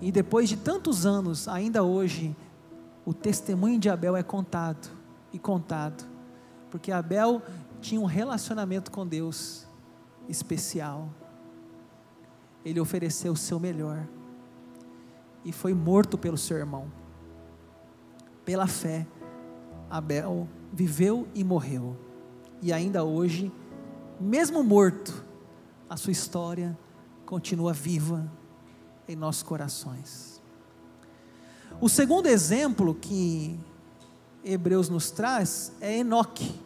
E 0.00 0.12
depois 0.12 0.48
de 0.48 0.56
tantos 0.56 1.06
anos, 1.06 1.48
ainda 1.48 1.82
hoje, 1.82 2.36
o 3.04 3.14
testemunho 3.14 3.78
de 3.78 3.88
Abel 3.88 4.16
é 4.16 4.22
contado 4.22 4.88
e 5.32 5.38
contado. 5.38 6.06
Porque 6.70 6.92
Abel 6.92 7.42
tinha 7.80 8.00
um 8.00 8.04
relacionamento 8.04 8.90
com 8.90 9.06
Deus 9.06 9.66
especial 10.28 11.08
ele 12.66 12.80
ofereceu 12.80 13.32
o 13.32 13.36
seu 13.36 13.60
melhor 13.60 14.04
e 15.44 15.52
foi 15.52 15.72
morto 15.72 16.18
pelo 16.18 16.36
seu 16.36 16.56
irmão. 16.56 16.90
Pela 18.44 18.66
fé, 18.66 19.06
Abel 19.88 20.48
viveu 20.72 21.28
e 21.32 21.44
morreu, 21.44 21.96
e 22.60 22.72
ainda 22.72 23.04
hoje, 23.04 23.52
mesmo 24.18 24.64
morto, 24.64 25.24
a 25.88 25.96
sua 25.96 26.10
história 26.10 26.76
continua 27.24 27.72
viva 27.72 28.28
em 29.08 29.16
nossos 29.16 29.42
corações. 29.42 30.42
O 31.80 31.88
segundo 31.88 32.26
exemplo 32.26 32.94
que 32.94 33.58
Hebreus 34.44 34.88
nos 34.88 35.10
traz 35.10 35.72
é 35.80 35.98
Enoque. 35.98 36.60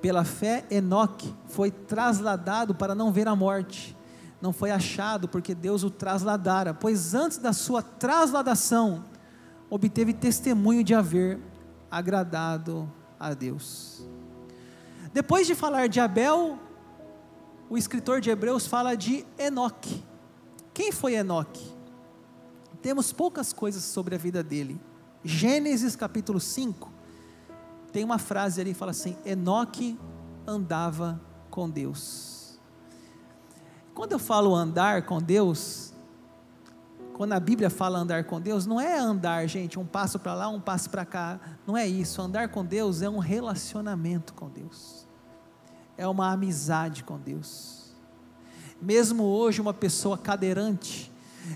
Pela 0.00 0.24
fé, 0.24 0.64
Enoque 0.70 1.34
foi 1.46 1.70
trasladado 1.70 2.74
para 2.74 2.94
não 2.94 3.12
ver 3.12 3.26
a 3.26 3.34
morte 3.34 3.96
não 4.44 4.52
foi 4.52 4.70
achado 4.70 5.26
porque 5.26 5.54
Deus 5.54 5.82
o 5.84 5.90
trasladara, 5.90 6.74
pois 6.74 7.14
antes 7.14 7.38
da 7.38 7.54
sua 7.54 7.80
trasladação 7.80 9.02
obteve 9.70 10.12
testemunho 10.12 10.84
de 10.84 10.94
haver 10.94 11.40
agradado 11.90 12.92
a 13.18 13.32
Deus. 13.32 14.06
Depois 15.14 15.46
de 15.46 15.54
falar 15.54 15.88
de 15.88 15.98
Abel, 15.98 16.58
o 17.70 17.78
escritor 17.78 18.20
de 18.20 18.28
Hebreus 18.28 18.66
fala 18.66 18.94
de 18.94 19.24
Enoque. 19.38 20.04
Quem 20.74 20.90
foi 20.90 21.14
Enoque? 21.14 21.72
Temos 22.82 23.12
poucas 23.12 23.52
coisas 23.52 23.84
sobre 23.84 24.16
a 24.16 24.18
vida 24.18 24.42
dele. 24.42 24.78
Gênesis 25.22 25.96
capítulo 25.96 26.38
5 26.38 26.92
tem 27.94 28.02
uma 28.02 28.18
frase 28.18 28.60
ali 28.60 28.72
que 28.72 28.78
fala 28.78 28.90
assim: 28.90 29.16
Enoque 29.24 29.96
andava 30.44 31.20
com 31.48 31.70
Deus. 31.70 32.58
Quando 33.94 34.10
eu 34.10 34.18
falo 34.18 34.52
andar 34.52 35.06
com 35.06 35.22
Deus, 35.22 35.94
quando 37.12 37.34
a 37.34 37.38
Bíblia 37.38 37.70
fala 37.70 38.00
andar 38.00 38.24
com 38.24 38.40
Deus, 38.40 38.66
não 38.66 38.80
é 38.80 38.98
andar, 38.98 39.46
gente, 39.46 39.78
um 39.78 39.86
passo 39.86 40.18
para 40.18 40.34
lá, 40.34 40.48
um 40.48 40.60
passo 40.60 40.90
para 40.90 41.04
cá. 41.04 41.38
Não 41.64 41.76
é 41.76 41.86
isso. 41.86 42.20
Andar 42.20 42.48
com 42.48 42.64
Deus 42.64 43.00
é 43.00 43.08
um 43.08 43.18
relacionamento 43.18 44.34
com 44.34 44.50
Deus, 44.50 45.06
é 45.96 46.08
uma 46.08 46.32
amizade 46.32 47.04
com 47.04 47.16
Deus. 47.16 47.83
Mesmo 48.80 49.24
hoje, 49.24 49.60
uma 49.60 49.74
pessoa 49.74 50.18
cadeirante, 50.18 51.12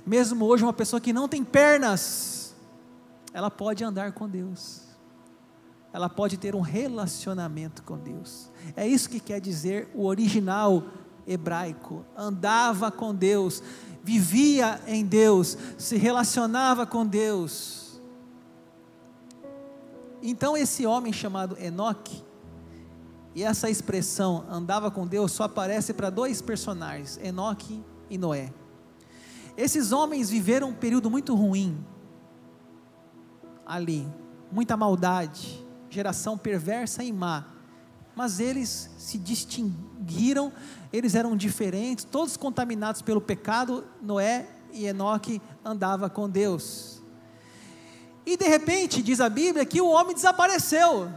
mesmo 0.06 0.44
hoje, 0.44 0.62
uma 0.62 0.72
pessoa 0.72 1.00
que 1.00 1.12
não 1.12 1.28
tem 1.28 1.44
pernas, 1.44 2.54
ela 3.32 3.50
pode 3.50 3.84
andar 3.84 4.12
com 4.12 4.28
Deus, 4.28 4.82
ela 5.92 6.08
pode 6.08 6.36
ter 6.36 6.54
um 6.54 6.60
relacionamento 6.60 7.82
com 7.82 7.98
Deus. 7.98 8.50
É 8.76 8.86
isso 8.86 9.08
que 9.08 9.20
quer 9.20 9.40
dizer 9.40 9.88
o 9.94 10.06
original 10.06 10.82
hebraico, 11.26 12.04
andava 12.16 12.90
com 12.90 13.14
Deus, 13.14 13.62
vivia 14.02 14.80
em 14.86 15.04
Deus, 15.04 15.56
se 15.76 15.96
relacionava 15.96 16.86
com 16.86 17.06
Deus. 17.06 18.00
Então 20.22 20.56
esse 20.56 20.86
homem 20.86 21.12
chamado 21.12 21.56
Enoque, 21.58 22.24
e 23.38 23.44
essa 23.44 23.70
expressão 23.70 24.44
andava 24.50 24.90
com 24.90 25.06
Deus 25.06 25.30
só 25.30 25.44
aparece 25.44 25.94
para 25.94 26.10
dois 26.10 26.42
personagens, 26.42 27.20
Enoque 27.22 27.80
e 28.10 28.18
Noé. 28.18 28.52
Esses 29.56 29.92
homens 29.92 30.28
viveram 30.28 30.70
um 30.70 30.74
período 30.74 31.08
muito 31.08 31.36
ruim 31.36 31.78
ali, 33.64 34.04
muita 34.50 34.76
maldade, 34.76 35.64
geração 35.88 36.36
perversa 36.36 37.04
e 37.04 37.12
má 37.12 37.46
mas 38.16 38.40
eles 38.40 38.90
se 38.98 39.16
distinguiram, 39.16 40.52
eles 40.92 41.14
eram 41.14 41.36
diferentes, 41.36 42.04
todos 42.04 42.36
contaminados 42.36 43.00
pelo 43.00 43.20
pecado. 43.20 43.84
Noé 44.02 44.48
e 44.72 44.86
Enoque 44.86 45.40
andava 45.64 46.10
com 46.10 46.28
Deus. 46.28 47.00
E 48.26 48.36
de 48.36 48.48
repente, 48.48 49.00
diz 49.00 49.20
a 49.20 49.28
Bíblia, 49.28 49.64
que 49.64 49.80
o 49.80 49.86
homem 49.86 50.16
desapareceu. 50.16 51.08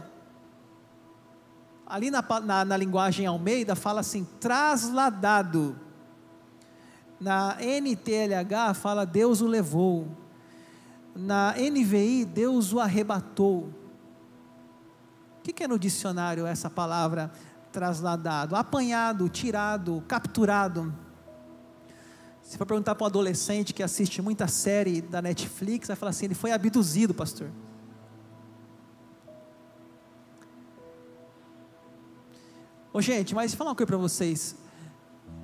Ali 1.92 2.10
na, 2.10 2.24
na, 2.42 2.64
na 2.64 2.74
linguagem 2.74 3.26
Almeida 3.26 3.76
fala 3.76 4.00
assim: 4.00 4.26
trasladado. 4.40 5.78
Na 7.20 7.58
NTLH 7.60 8.72
fala 8.74 9.04
Deus 9.04 9.42
o 9.42 9.46
levou. 9.46 10.08
Na 11.14 11.52
NVI, 11.52 12.24
Deus 12.24 12.72
o 12.72 12.80
arrebatou. 12.80 13.68
O 15.38 15.42
que, 15.42 15.52
que 15.52 15.64
é 15.64 15.68
no 15.68 15.78
dicionário 15.78 16.46
essa 16.46 16.70
palavra 16.70 17.30
trasladado? 17.70 18.56
Apanhado, 18.56 19.28
tirado, 19.28 20.02
capturado. 20.08 20.94
Se 22.42 22.56
for 22.56 22.64
perguntar 22.64 22.94
para 22.94 23.04
um 23.04 23.08
adolescente 23.08 23.74
que 23.74 23.82
assiste 23.82 24.22
muita 24.22 24.48
série 24.48 25.02
da 25.02 25.20
Netflix, 25.20 25.88
vai 25.88 25.96
falar 25.96 26.08
assim: 26.08 26.24
ele 26.24 26.34
foi 26.34 26.52
abduzido, 26.52 27.12
pastor. 27.12 27.50
Ô 32.92 33.00
gente, 33.00 33.34
mas 33.34 33.54
falar 33.54 33.70
uma 33.70 33.76
coisa 33.76 33.86
para 33.86 33.96
vocês. 33.96 34.54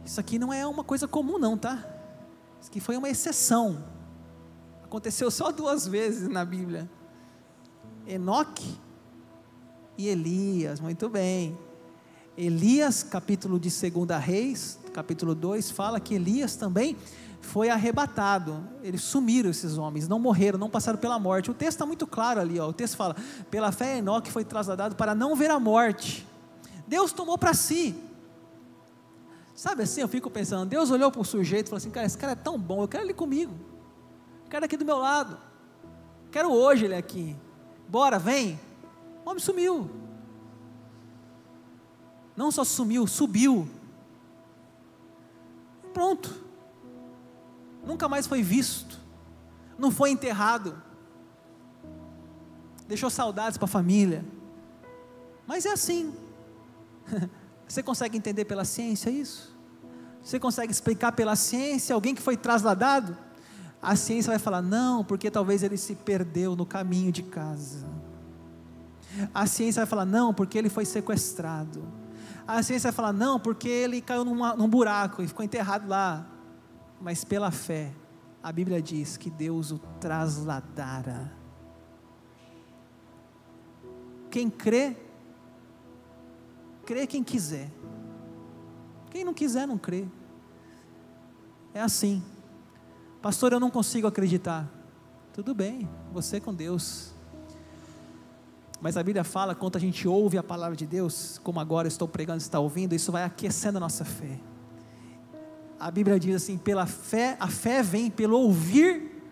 Isso 0.04 0.20
aqui 0.20 0.38
não 0.38 0.52
é 0.52 0.66
uma 0.66 0.84
coisa 0.84 1.08
comum, 1.08 1.38
não, 1.38 1.56
tá? 1.56 1.84
Isso 2.60 2.68
aqui 2.68 2.78
foi 2.78 2.96
uma 2.96 3.08
exceção. 3.08 3.82
Aconteceu 4.84 5.30
só 5.30 5.50
duas 5.50 5.86
vezes 5.86 6.28
na 6.28 6.44
Bíblia. 6.44 6.90
Enoque 8.06 8.78
e 9.96 10.08
Elias, 10.08 10.78
muito 10.78 11.08
bem. 11.08 11.58
Elias, 12.36 13.02
capítulo 13.02 13.58
de 13.58 13.70
2 13.70 14.22
Reis, 14.22 14.78
capítulo 14.92 15.34
2, 15.34 15.70
fala 15.70 15.98
que 15.98 16.14
Elias 16.14 16.54
também 16.54 16.96
foi 17.40 17.70
arrebatado. 17.70 18.62
Eles 18.82 19.02
sumiram, 19.02 19.48
esses 19.48 19.78
homens, 19.78 20.06
não 20.06 20.18
morreram, 20.18 20.58
não 20.58 20.68
passaram 20.68 20.98
pela 20.98 21.18
morte. 21.18 21.50
O 21.50 21.54
texto 21.54 21.72
está 21.72 21.86
muito 21.86 22.06
claro 22.06 22.40
ali, 22.40 22.60
ó. 22.60 22.68
o 22.68 22.72
texto 22.72 22.96
fala: 22.96 23.16
pela 23.50 23.72
fé 23.72 23.98
Enoque 23.98 24.30
foi 24.30 24.44
trasladado 24.44 24.96
para 24.96 25.14
não 25.14 25.34
ver 25.34 25.50
a 25.50 25.58
morte. 25.58 26.26
Deus 26.88 27.12
tomou 27.12 27.36
para 27.36 27.52
si. 27.52 27.94
Sabe 29.54 29.82
assim, 29.82 30.00
eu 30.00 30.08
fico 30.08 30.30
pensando, 30.30 30.68
Deus 30.68 30.90
olhou 30.90 31.10
para 31.10 31.20
o 31.20 31.24
sujeito 31.24 31.66
e 31.66 31.68
falou 31.68 31.78
assim: 31.78 31.90
cara, 31.90 32.06
esse 32.06 32.16
cara 32.16 32.32
é 32.32 32.36
tão 32.36 32.58
bom, 32.58 32.82
eu 32.82 32.88
quero 32.88 33.04
ele 33.04 33.14
comigo, 33.14 33.52
eu 34.44 34.50
quero 34.50 34.64
aqui 34.64 34.76
do 34.76 34.84
meu 34.84 34.96
lado, 34.96 35.38
quero 36.32 36.50
hoje 36.50 36.86
ele 36.86 36.94
aqui. 36.94 37.36
Bora, 37.88 38.18
vem. 38.18 38.58
O 39.24 39.30
homem 39.30 39.42
sumiu. 39.42 39.90
Não 42.36 42.50
só 42.50 42.64
sumiu, 42.64 43.06
subiu. 43.06 43.68
Pronto. 45.92 46.32
Nunca 47.84 48.08
mais 48.08 48.26
foi 48.26 48.42
visto. 48.42 48.98
Não 49.78 49.90
foi 49.90 50.10
enterrado. 50.10 50.80
Deixou 52.86 53.10
saudades 53.10 53.58
para 53.58 53.64
a 53.64 53.68
família. 53.68 54.24
Mas 55.46 55.66
é 55.66 55.72
assim. 55.72 56.14
Você 57.66 57.82
consegue 57.82 58.16
entender 58.16 58.44
pela 58.44 58.64
ciência 58.64 59.10
isso? 59.10 59.56
Você 60.22 60.38
consegue 60.40 60.72
explicar 60.72 61.12
pela 61.12 61.36
ciência 61.36 61.94
alguém 61.94 62.14
que 62.14 62.22
foi 62.22 62.36
trasladado? 62.36 63.16
A 63.80 63.94
ciência 63.94 64.30
vai 64.30 64.38
falar: 64.38 64.62
não, 64.62 65.04
porque 65.04 65.30
talvez 65.30 65.62
ele 65.62 65.76
se 65.76 65.94
perdeu 65.94 66.56
no 66.56 66.66
caminho 66.66 67.12
de 67.12 67.22
casa. 67.22 67.86
A 69.34 69.46
ciência 69.46 69.80
vai 69.80 69.86
falar, 69.86 70.04
não, 70.04 70.32
porque 70.34 70.58
ele 70.58 70.68
foi 70.68 70.84
sequestrado. 70.84 71.82
A 72.46 72.62
ciência 72.62 72.90
vai 72.90 72.96
falar, 72.96 73.12
não, 73.12 73.38
porque 73.38 73.68
ele 73.68 74.00
caiu 74.00 74.24
numa, 74.24 74.54
num 74.54 74.68
buraco 74.68 75.22
e 75.22 75.28
ficou 75.28 75.44
enterrado 75.44 75.88
lá. 75.88 76.26
Mas 77.00 77.24
pela 77.24 77.50
fé, 77.50 77.92
a 78.42 78.52
Bíblia 78.52 78.80
diz 78.80 79.16
que 79.16 79.30
Deus 79.30 79.70
o 79.70 79.78
trasladara. 80.00 81.32
Quem 84.30 84.50
crê, 84.50 84.96
crê 86.88 87.06
quem 87.06 87.22
quiser. 87.22 87.70
Quem 89.10 89.22
não 89.22 89.34
quiser, 89.34 89.68
não 89.68 89.76
crê. 89.76 90.06
É 91.74 91.82
assim. 91.82 92.22
Pastor, 93.20 93.52
eu 93.52 93.60
não 93.60 93.70
consigo 93.70 94.06
acreditar. 94.06 94.66
Tudo 95.34 95.54
bem, 95.54 95.86
você 96.10 96.40
com 96.40 96.54
Deus. 96.54 97.12
Mas 98.80 98.96
a 98.96 99.02
Bíblia 99.02 99.22
fala, 99.22 99.54
quando 99.54 99.76
a 99.76 99.78
gente 99.78 100.08
ouve 100.08 100.38
a 100.38 100.42
palavra 100.42 100.74
de 100.74 100.86
Deus, 100.86 101.38
como 101.44 101.60
agora 101.60 101.86
estou 101.86 102.08
pregando, 102.08 102.38
está 102.38 102.58
ouvindo, 102.58 102.94
isso 102.94 103.12
vai 103.12 103.22
aquecendo 103.22 103.76
a 103.76 103.80
nossa 103.80 104.06
fé. 104.06 104.40
A 105.78 105.90
Bíblia 105.90 106.18
diz 106.18 106.36
assim: 106.36 106.56
pela 106.56 106.86
fé, 106.86 107.36
a 107.38 107.48
fé 107.48 107.82
vem 107.82 108.10
pelo 108.10 108.38
ouvir 108.38 109.22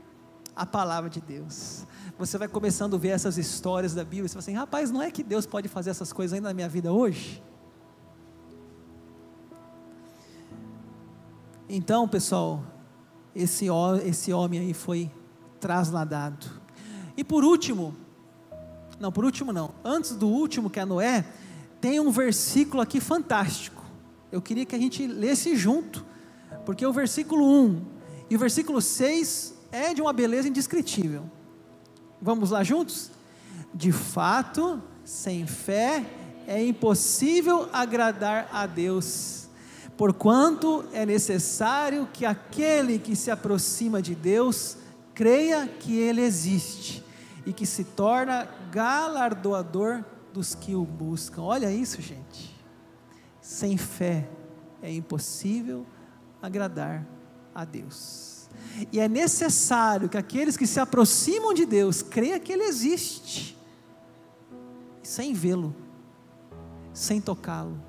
a 0.55 0.67
palavra 0.67 1.09
de 1.09 1.23
Deus. 1.23 1.87
Você 2.19 2.39
vai 2.39 2.49
começando 2.49 2.97
a 2.97 2.99
ver 2.99 3.09
essas 3.09 3.37
histórias 3.37 3.93
da 3.93 4.03
Bíblia, 4.03 4.27
você 4.27 4.33
fala 4.33 4.41
assim: 4.41 4.55
rapaz, 4.55 4.91
não 4.91 5.03
é 5.03 5.11
que 5.11 5.23
Deus 5.23 5.45
pode 5.45 5.69
fazer 5.69 5.91
essas 5.91 6.13
coisas 6.13 6.33
ainda 6.33 6.49
na 6.49 6.55
minha 6.55 6.69
vida 6.69 6.91
hoje? 6.91 7.43
Então, 11.69 12.09
pessoal, 12.09 12.63
esse, 13.35 13.67
esse 14.05 14.33
homem 14.33 14.61
aí 14.61 14.73
foi 14.73 15.11
trasladado. 15.61 16.47
E 17.17 17.25
por 17.25 17.45
último, 17.45 17.95
não, 18.99 19.13
por 19.13 19.25
último 19.25 19.53
não. 19.53 19.75
Antes 19.85 20.13
do 20.13 20.27
último, 20.27 20.71
que 20.71 20.81
é 20.81 20.85
Noé, 20.87 21.27
tem 21.81 22.01
um 22.01 22.11
versículo 22.11 22.81
aqui 22.81 22.99
fantástico. 22.99 23.85
Eu 24.33 24.41
queria 24.41 24.65
que 24.65 24.75
a 24.75 24.79
gente 24.79 25.07
lesse 25.07 25.55
junto, 25.55 26.05
porque 26.65 26.87
o 26.87 26.93
versículo 26.93 27.47
1 27.47 27.85
e 28.31 28.37
o 28.37 28.39
versículo 28.39 28.81
6 28.81 29.55
é 29.71 29.93
de 29.93 30.01
uma 30.01 30.13
beleza 30.13 30.49
indescritível. 30.49 31.31
Vamos 32.21 32.51
lá 32.51 32.63
juntos? 32.65 33.11
De 33.75 33.93
fato, 33.93 34.83
sem 35.05 35.47
fé 35.47 36.05
é 36.47 36.65
impossível 36.65 37.69
agradar 37.73 38.49
a 38.53 38.67
Deus, 38.67 39.49
porquanto 39.97 40.85
é 40.93 41.05
necessário 41.05 42.09
que 42.13 42.25
aquele 42.25 42.99
que 42.99 43.17
se 43.17 43.31
aproxima 43.31 44.01
de 44.01 44.15
Deus 44.15 44.77
creia 45.15 45.67
que 45.67 45.97
Ele 45.99 46.23
existe 46.23 47.05
e 47.45 47.53
que 47.53 47.65
se 47.65 47.85
torna 47.85 48.49
galardoador 48.71 50.05
dos 50.33 50.55
que 50.55 50.75
o 50.75 50.85
buscam. 50.85 51.43
Olha 51.43 51.73
isso, 51.73 52.03
gente. 52.03 52.55
Sem 53.41 53.77
fé 53.77 54.29
é 54.83 54.93
impossível 54.93 55.87
agradar 56.43 57.07
a 57.55 57.65
Deus. 57.65 58.36
E 58.93 59.01
é 59.01 59.09
necessário 59.09 60.09
que 60.09 60.17
aqueles 60.17 60.57
que 60.57 60.67
se 60.67 60.79
aproximam 60.79 61.55
de 61.55 61.65
Deus 61.65 62.03
creiam 62.03 62.39
que 62.39 62.53
Ele 62.53 62.65
existe, 62.65 63.57
sem 65.03 65.33
vê-lo, 65.33 65.75
sem 66.93 67.21
tocá-lo, 67.21 67.81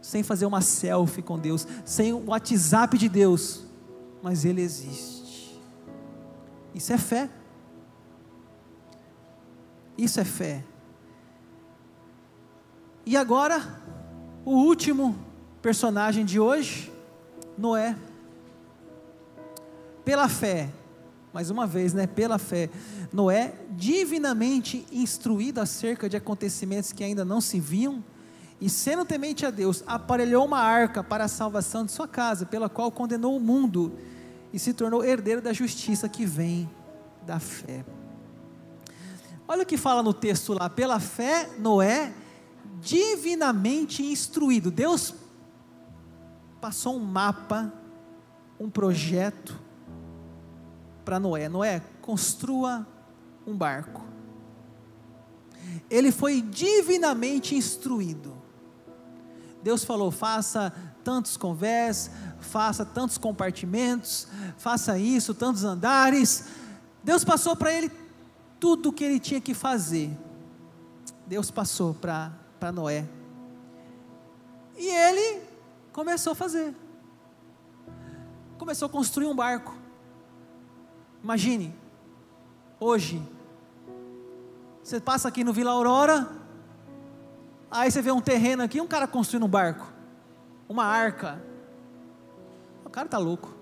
sem 0.00 0.22
fazer 0.22 0.46
uma 0.46 0.60
selfie 0.60 1.22
com 1.22 1.38
Deus, 1.38 1.66
sem 1.84 2.12
o 2.12 2.26
WhatsApp 2.26 2.98
de 2.98 3.08
Deus, 3.08 3.64
mas 4.22 4.44
Ele 4.44 4.60
existe. 4.60 5.60
Isso 6.74 6.92
é 6.92 6.98
fé. 6.98 7.30
Isso 9.96 10.20
é 10.20 10.24
fé. 10.24 10.64
E 13.04 13.16
agora, 13.16 13.60
o 14.44 14.52
último 14.52 15.16
personagem 15.60 16.24
de 16.24 16.40
hoje, 16.40 16.92
Noé. 17.56 17.96
Pela 20.04 20.28
fé, 20.28 20.70
mais 21.32 21.50
uma 21.50 21.66
vez, 21.66 21.94
né? 21.94 22.06
Pela 22.06 22.38
fé, 22.38 22.68
Noé, 23.12 23.54
divinamente 23.70 24.86
instruído 24.92 25.60
acerca 25.60 26.08
de 26.08 26.16
acontecimentos 26.16 26.92
que 26.92 27.04
ainda 27.04 27.24
não 27.24 27.40
se 27.40 27.58
viam, 27.60 28.04
e 28.60 28.68
sendo 28.68 29.04
temente 29.04 29.44
a 29.44 29.50
Deus, 29.50 29.82
aparelhou 29.86 30.44
uma 30.44 30.60
arca 30.60 31.02
para 31.02 31.24
a 31.24 31.28
salvação 31.28 31.84
de 31.84 31.90
sua 31.90 32.06
casa, 32.06 32.46
pela 32.46 32.68
qual 32.68 32.92
condenou 32.92 33.36
o 33.36 33.40
mundo 33.40 33.92
e 34.52 34.58
se 34.58 34.72
tornou 34.72 35.04
herdeiro 35.04 35.40
da 35.40 35.52
justiça 35.52 36.08
que 36.08 36.24
vem 36.24 36.70
da 37.26 37.40
fé. 37.40 37.84
Olha 39.48 39.64
o 39.64 39.66
que 39.66 39.76
fala 39.76 40.02
no 40.02 40.14
texto 40.14 40.52
lá: 40.52 40.70
pela 40.70 41.00
fé, 41.00 41.50
Noé, 41.58 42.12
divinamente 42.80 44.04
instruído. 44.04 44.70
Deus 44.70 45.14
passou 46.60 46.96
um 46.96 47.04
mapa, 47.04 47.72
um 48.60 48.70
projeto 48.70 49.58
para 51.04 51.20
Noé: 51.20 51.48
Noé, 51.48 51.82
construa 52.00 52.86
um 53.46 53.56
barco. 53.56 54.04
Ele 55.88 56.10
foi 56.10 56.40
divinamente 56.42 57.54
instruído. 57.54 58.36
Deus 59.62 59.84
falou: 59.84 60.10
faça 60.10 60.72
tantos 61.04 61.36
convés, 61.36 62.10
faça 62.40 62.84
tantos 62.84 63.18
compartimentos, 63.18 64.28
faça 64.56 64.98
isso, 64.98 65.34
tantos 65.34 65.64
andares. 65.64 66.46
Deus 67.02 67.24
passou 67.24 67.56
para 67.56 67.72
ele 67.72 67.90
tudo 68.62 68.90
o 68.90 68.92
que 68.92 69.02
ele 69.02 69.18
tinha 69.18 69.40
que 69.40 69.54
fazer, 69.54 70.16
Deus 71.26 71.50
passou 71.50 71.94
para 71.94 72.72
Noé. 72.72 73.08
E 74.76 74.86
ele 74.86 75.42
começou 75.92 76.32
a 76.32 76.36
fazer. 76.36 76.74
Começou 78.56 78.86
a 78.86 78.88
construir 78.88 79.26
um 79.26 79.34
barco. 79.34 79.81
Imagine, 81.22 81.72
hoje, 82.80 83.22
você 84.82 84.98
passa 84.98 85.28
aqui 85.28 85.44
no 85.44 85.52
Vila 85.52 85.70
Aurora, 85.70 86.28
aí 87.70 87.90
você 87.90 88.02
vê 88.02 88.10
um 88.10 88.20
terreno 88.20 88.62
aqui, 88.64 88.80
um 88.80 88.88
cara 88.88 89.06
construindo 89.06 89.44
um 89.44 89.48
barco, 89.48 89.86
uma 90.68 90.84
arca. 90.84 91.40
O 92.84 92.90
cara 92.90 93.06
está 93.06 93.18
louco. 93.18 93.54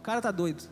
O 0.00 0.02
cara 0.02 0.18
está 0.18 0.32
doido. 0.32 0.64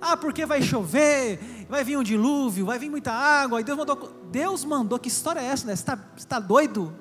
Ah, 0.00 0.16
porque 0.16 0.46
vai 0.46 0.62
chover, 0.62 1.66
vai 1.68 1.82
vir 1.82 1.98
um 1.98 2.02
dilúvio, 2.04 2.66
vai 2.66 2.78
vir 2.78 2.88
muita 2.88 3.12
água, 3.12 3.60
e 3.60 3.64
Deus 3.64 3.76
mandou. 3.76 4.12
Deus 4.30 4.64
mandou, 4.64 4.98
que 4.98 5.08
história 5.08 5.40
é 5.40 5.46
essa, 5.46 5.66
né? 5.66 5.74
Você 5.74 5.82
está 5.82 5.96
tá 6.28 6.38
doido? 6.38 6.94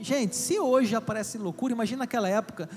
Gente, 0.00 0.34
se 0.34 0.58
hoje 0.58 0.96
aparece 0.96 1.38
loucura, 1.38 1.72
imagina 1.72 2.00
naquela 2.00 2.28
época 2.28 2.68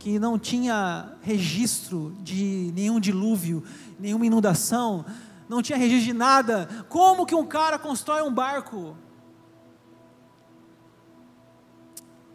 que 0.00 0.18
não 0.18 0.38
tinha 0.38 1.12
registro 1.20 2.16
de 2.22 2.72
nenhum 2.74 2.98
dilúvio, 2.98 3.62
nenhuma 3.98 4.24
inundação, 4.24 5.04
não 5.46 5.60
tinha 5.60 5.76
registro 5.76 6.06
de 6.06 6.14
nada. 6.14 6.66
Como 6.88 7.26
que 7.26 7.34
um 7.34 7.46
cara 7.46 7.78
constrói 7.78 8.22
um 8.22 8.32
barco? 8.32 8.96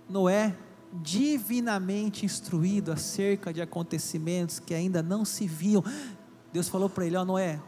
Noé 0.07 0.55
divinamente 0.93 2.23
instruído 2.23 2.91
acerca 2.91 3.51
de 3.51 3.63
acontecimentos 3.63 4.59
que 4.59 4.75
ainda 4.75 5.01
não 5.01 5.25
se 5.25 5.47
viam. 5.47 5.83
Deus 6.53 6.69
falou 6.69 6.87
para 6.87 7.07
ele: 7.07 7.17
Ó, 7.17 7.23
oh, 7.23 7.25
Noé, 7.25 7.59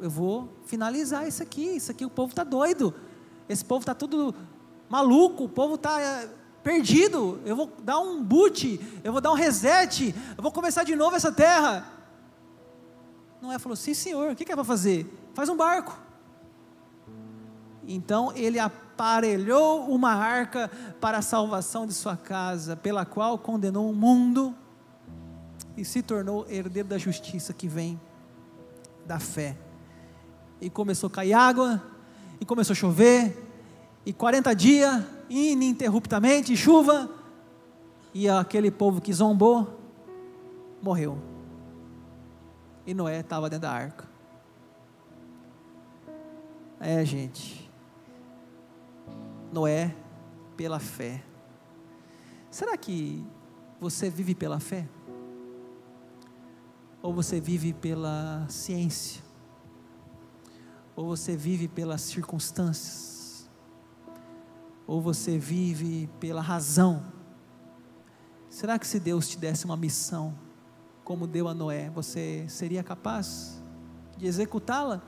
eu 0.00 0.10
vou 0.10 0.48
finalizar 0.66 1.28
isso 1.28 1.40
aqui. 1.40 1.76
Isso 1.76 1.92
aqui 1.92 2.04
o 2.04 2.10
povo 2.10 2.32
está 2.32 2.42
doido. 2.42 2.92
Esse 3.48 3.64
povo 3.64 3.82
está 3.82 3.94
tudo 3.94 4.34
maluco. 4.88 5.44
O 5.44 5.48
povo 5.48 5.76
está 5.76 6.00
é, 6.00 6.41
perdido. 6.62 7.40
Eu 7.44 7.56
vou 7.56 7.72
dar 7.82 7.98
um 7.98 8.22
boot. 8.22 8.80
Eu 9.02 9.12
vou 9.12 9.20
dar 9.20 9.32
um 9.32 9.36
reset. 9.36 10.14
Eu 10.36 10.42
vou 10.42 10.52
começar 10.52 10.84
de 10.84 10.94
novo 10.94 11.16
essa 11.16 11.32
terra. 11.32 11.86
Noé 13.40 13.58
falou: 13.58 13.76
Sim, 13.76 13.94
senhor. 13.94 14.32
O 14.32 14.36
que 14.36 14.50
é 14.50 14.54
para 14.54 14.64
fazer? 14.64 15.06
Faz 15.34 15.48
um 15.48 15.56
barco. 15.56 15.98
Então 17.86 18.32
ele 18.36 18.58
aparelhou 18.58 19.86
uma 19.90 20.14
arca 20.14 20.70
para 21.00 21.18
a 21.18 21.22
salvação 21.22 21.86
de 21.86 21.92
sua 21.92 22.16
casa, 22.16 22.76
pela 22.76 23.04
qual 23.04 23.36
condenou 23.36 23.90
o 23.90 23.94
mundo 23.94 24.54
e 25.76 25.84
se 25.84 26.02
tornou 26.02 26.46
herdeiro 26.48 26.88
da 26.88 26.98
justiça 26.98 27.52
que 27.52 27.66
vem 27.66 28.00
da 29.04 29.18
fé. 29.18 29.56
E 30.60 30.70
começou 30.70 31.08
a 31.08 31.10
cair 31.10 31.32
água, 31.32 31.82
e 32.40 32.44
começou 32.44 32.72
a 32.72 32.76
chover, 32.76 33.36
e 34.04 34.12
40 34.12 34.54
dias, 34.54 35.02
ininterruptamente, 35.32 36.56
chuva, 36.56 37.10
e 38.12 38.28
aquele 38.28 38.70
povo 38.70 39.00
que 39.00 39.12
zombou, 39.12 39.78
morreu. 40.82 41.18
E 42.86 42.92
Noé 42.92 43.20
estava 43.20 43.48
dentro 43.48 43.62
da 43.62 43.72
arca. 43.72 44.06
É, 46.78 47.02
gente. 47.04 47.70
Noé 49.52 49.94
pela 50.56 50.78
fé. 50.78 51.22
Será 52.50 52.76
que 52.76 53.24
você 53.80 54.10
vive 54.10 54.34
pela 54.34 54.60
fé? 54.60 54.86
Ou 57.00 57.14
você 57.14 57.40
vive 57.40 57.72
pela 57.72 58.46
ciência? 58.48 59.22
Ou 60.94 61.06
você 61.06 61.34
vive 61.34 61.68
pelas 61.68 62.02
circunstâncias? 62.02 63.11
Ou 64.86 65.00
você 65.00 65.38
vive 65.38 66.08
pela 66.18 66.40
razão? 66.40 67.02
Será 68.48 68.78
que 68.78 68.86
se 68.86 69.00
Deus 69.00 69.28
te 69.28 69.38
desse 69.38 69.64
uma 69.64 69.76
missão, 69.76 70.38
como 71.04 71.26
deu 71.26 71.48
a 71.48 71.54
Noé, 71.54 71.88
você 71.90 72.44
seria 72.48 72.82
capaz 72.82 73.62
de 74.16 74.26
executá-la? 74.26 75.02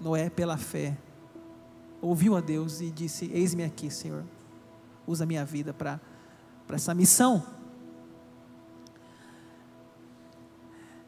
Noé, 0.00 0.30
pela 0.30 0.56
fé, 0.56 0.96
ouviu 2.00 2.34
a 2.34 2.40
Deus 2.40 2.80
e 2.80 2.90
disse: 2.90 3.30
Eis-me 3.32 3.62
aqui, 3.62 3.90
Senhor, 3.90 4.24
usa 5.06 5.26
minha 5.26 5.44
vida 5.44 5.74
para 5.74 6.00
essa 6.70 6.94
missão. 6.94 7.44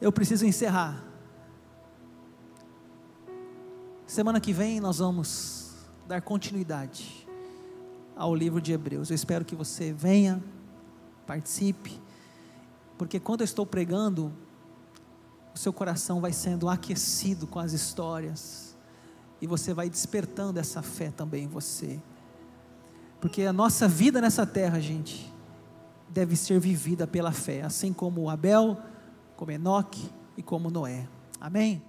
Eu 0.00 0.12
preciso 0.12 0.44
encerrar. 0.44 1.02
Semana 4.04 4.40
que 4.40 4.52
vem 4.52 4.80
nós 4.80 4.98
vamos 4.98 5.61
dar 6.12 6.20
continuidade 6.20 7.26
ao 8.14 8.34
livro 8.34 8.60
de 8.60 8.70
Hebreus. 8.70 9.08
Eu 9.08 9.14
espero 9.14 9.46
que 9.46 9.56
você 9.56 9.94
venha, 9.94 10.44
participe, 11.26 11.98
porque 12.98 13.18
quando 13.18 13.40
eu 13.40 13.46
estou 13.46 13.64
pregando, 13.64 14.30
o 15.54 15.58
seu 15.58 15.72
coração 15.72 16.20
vai 16.20 16.30
sendo 16.30 16.68
aquecido 16.68 17.46
com 17.46 17.58
as 17.58 17.72
histórias, 17.72 18.76
e 19.40 19.46
você 19.46 19.72
vai 19.72 19.88
despertando 19.88 20.60
essa 20.60 20.82
fé 20.82 21.10
também 21.10 21.44
em 21.44 21.48
você. 21.48 21.98
Porque 23.18 23.44
a 23.44 23.52
nossa 23.52 23.88
vida 23.88 24.20
nessa 24.20 24.44
terra, 24.44 24.78
gente, 24.80 25.32
deve 26.10 26.36
ser 26.36 26.60
vivida 26.60 27.06
pela 27.06 27.32
fé, 27.32 27.62
assim 27.62 27.90
como 27.90 28.28
Abel, 28.28 28.76
como 29.34 29.50
Enoque 29.50 30.10
e 30.36 30.42
como 30.42 30.70
Noé. 30.70 31.08
Amém? 31.40 31.82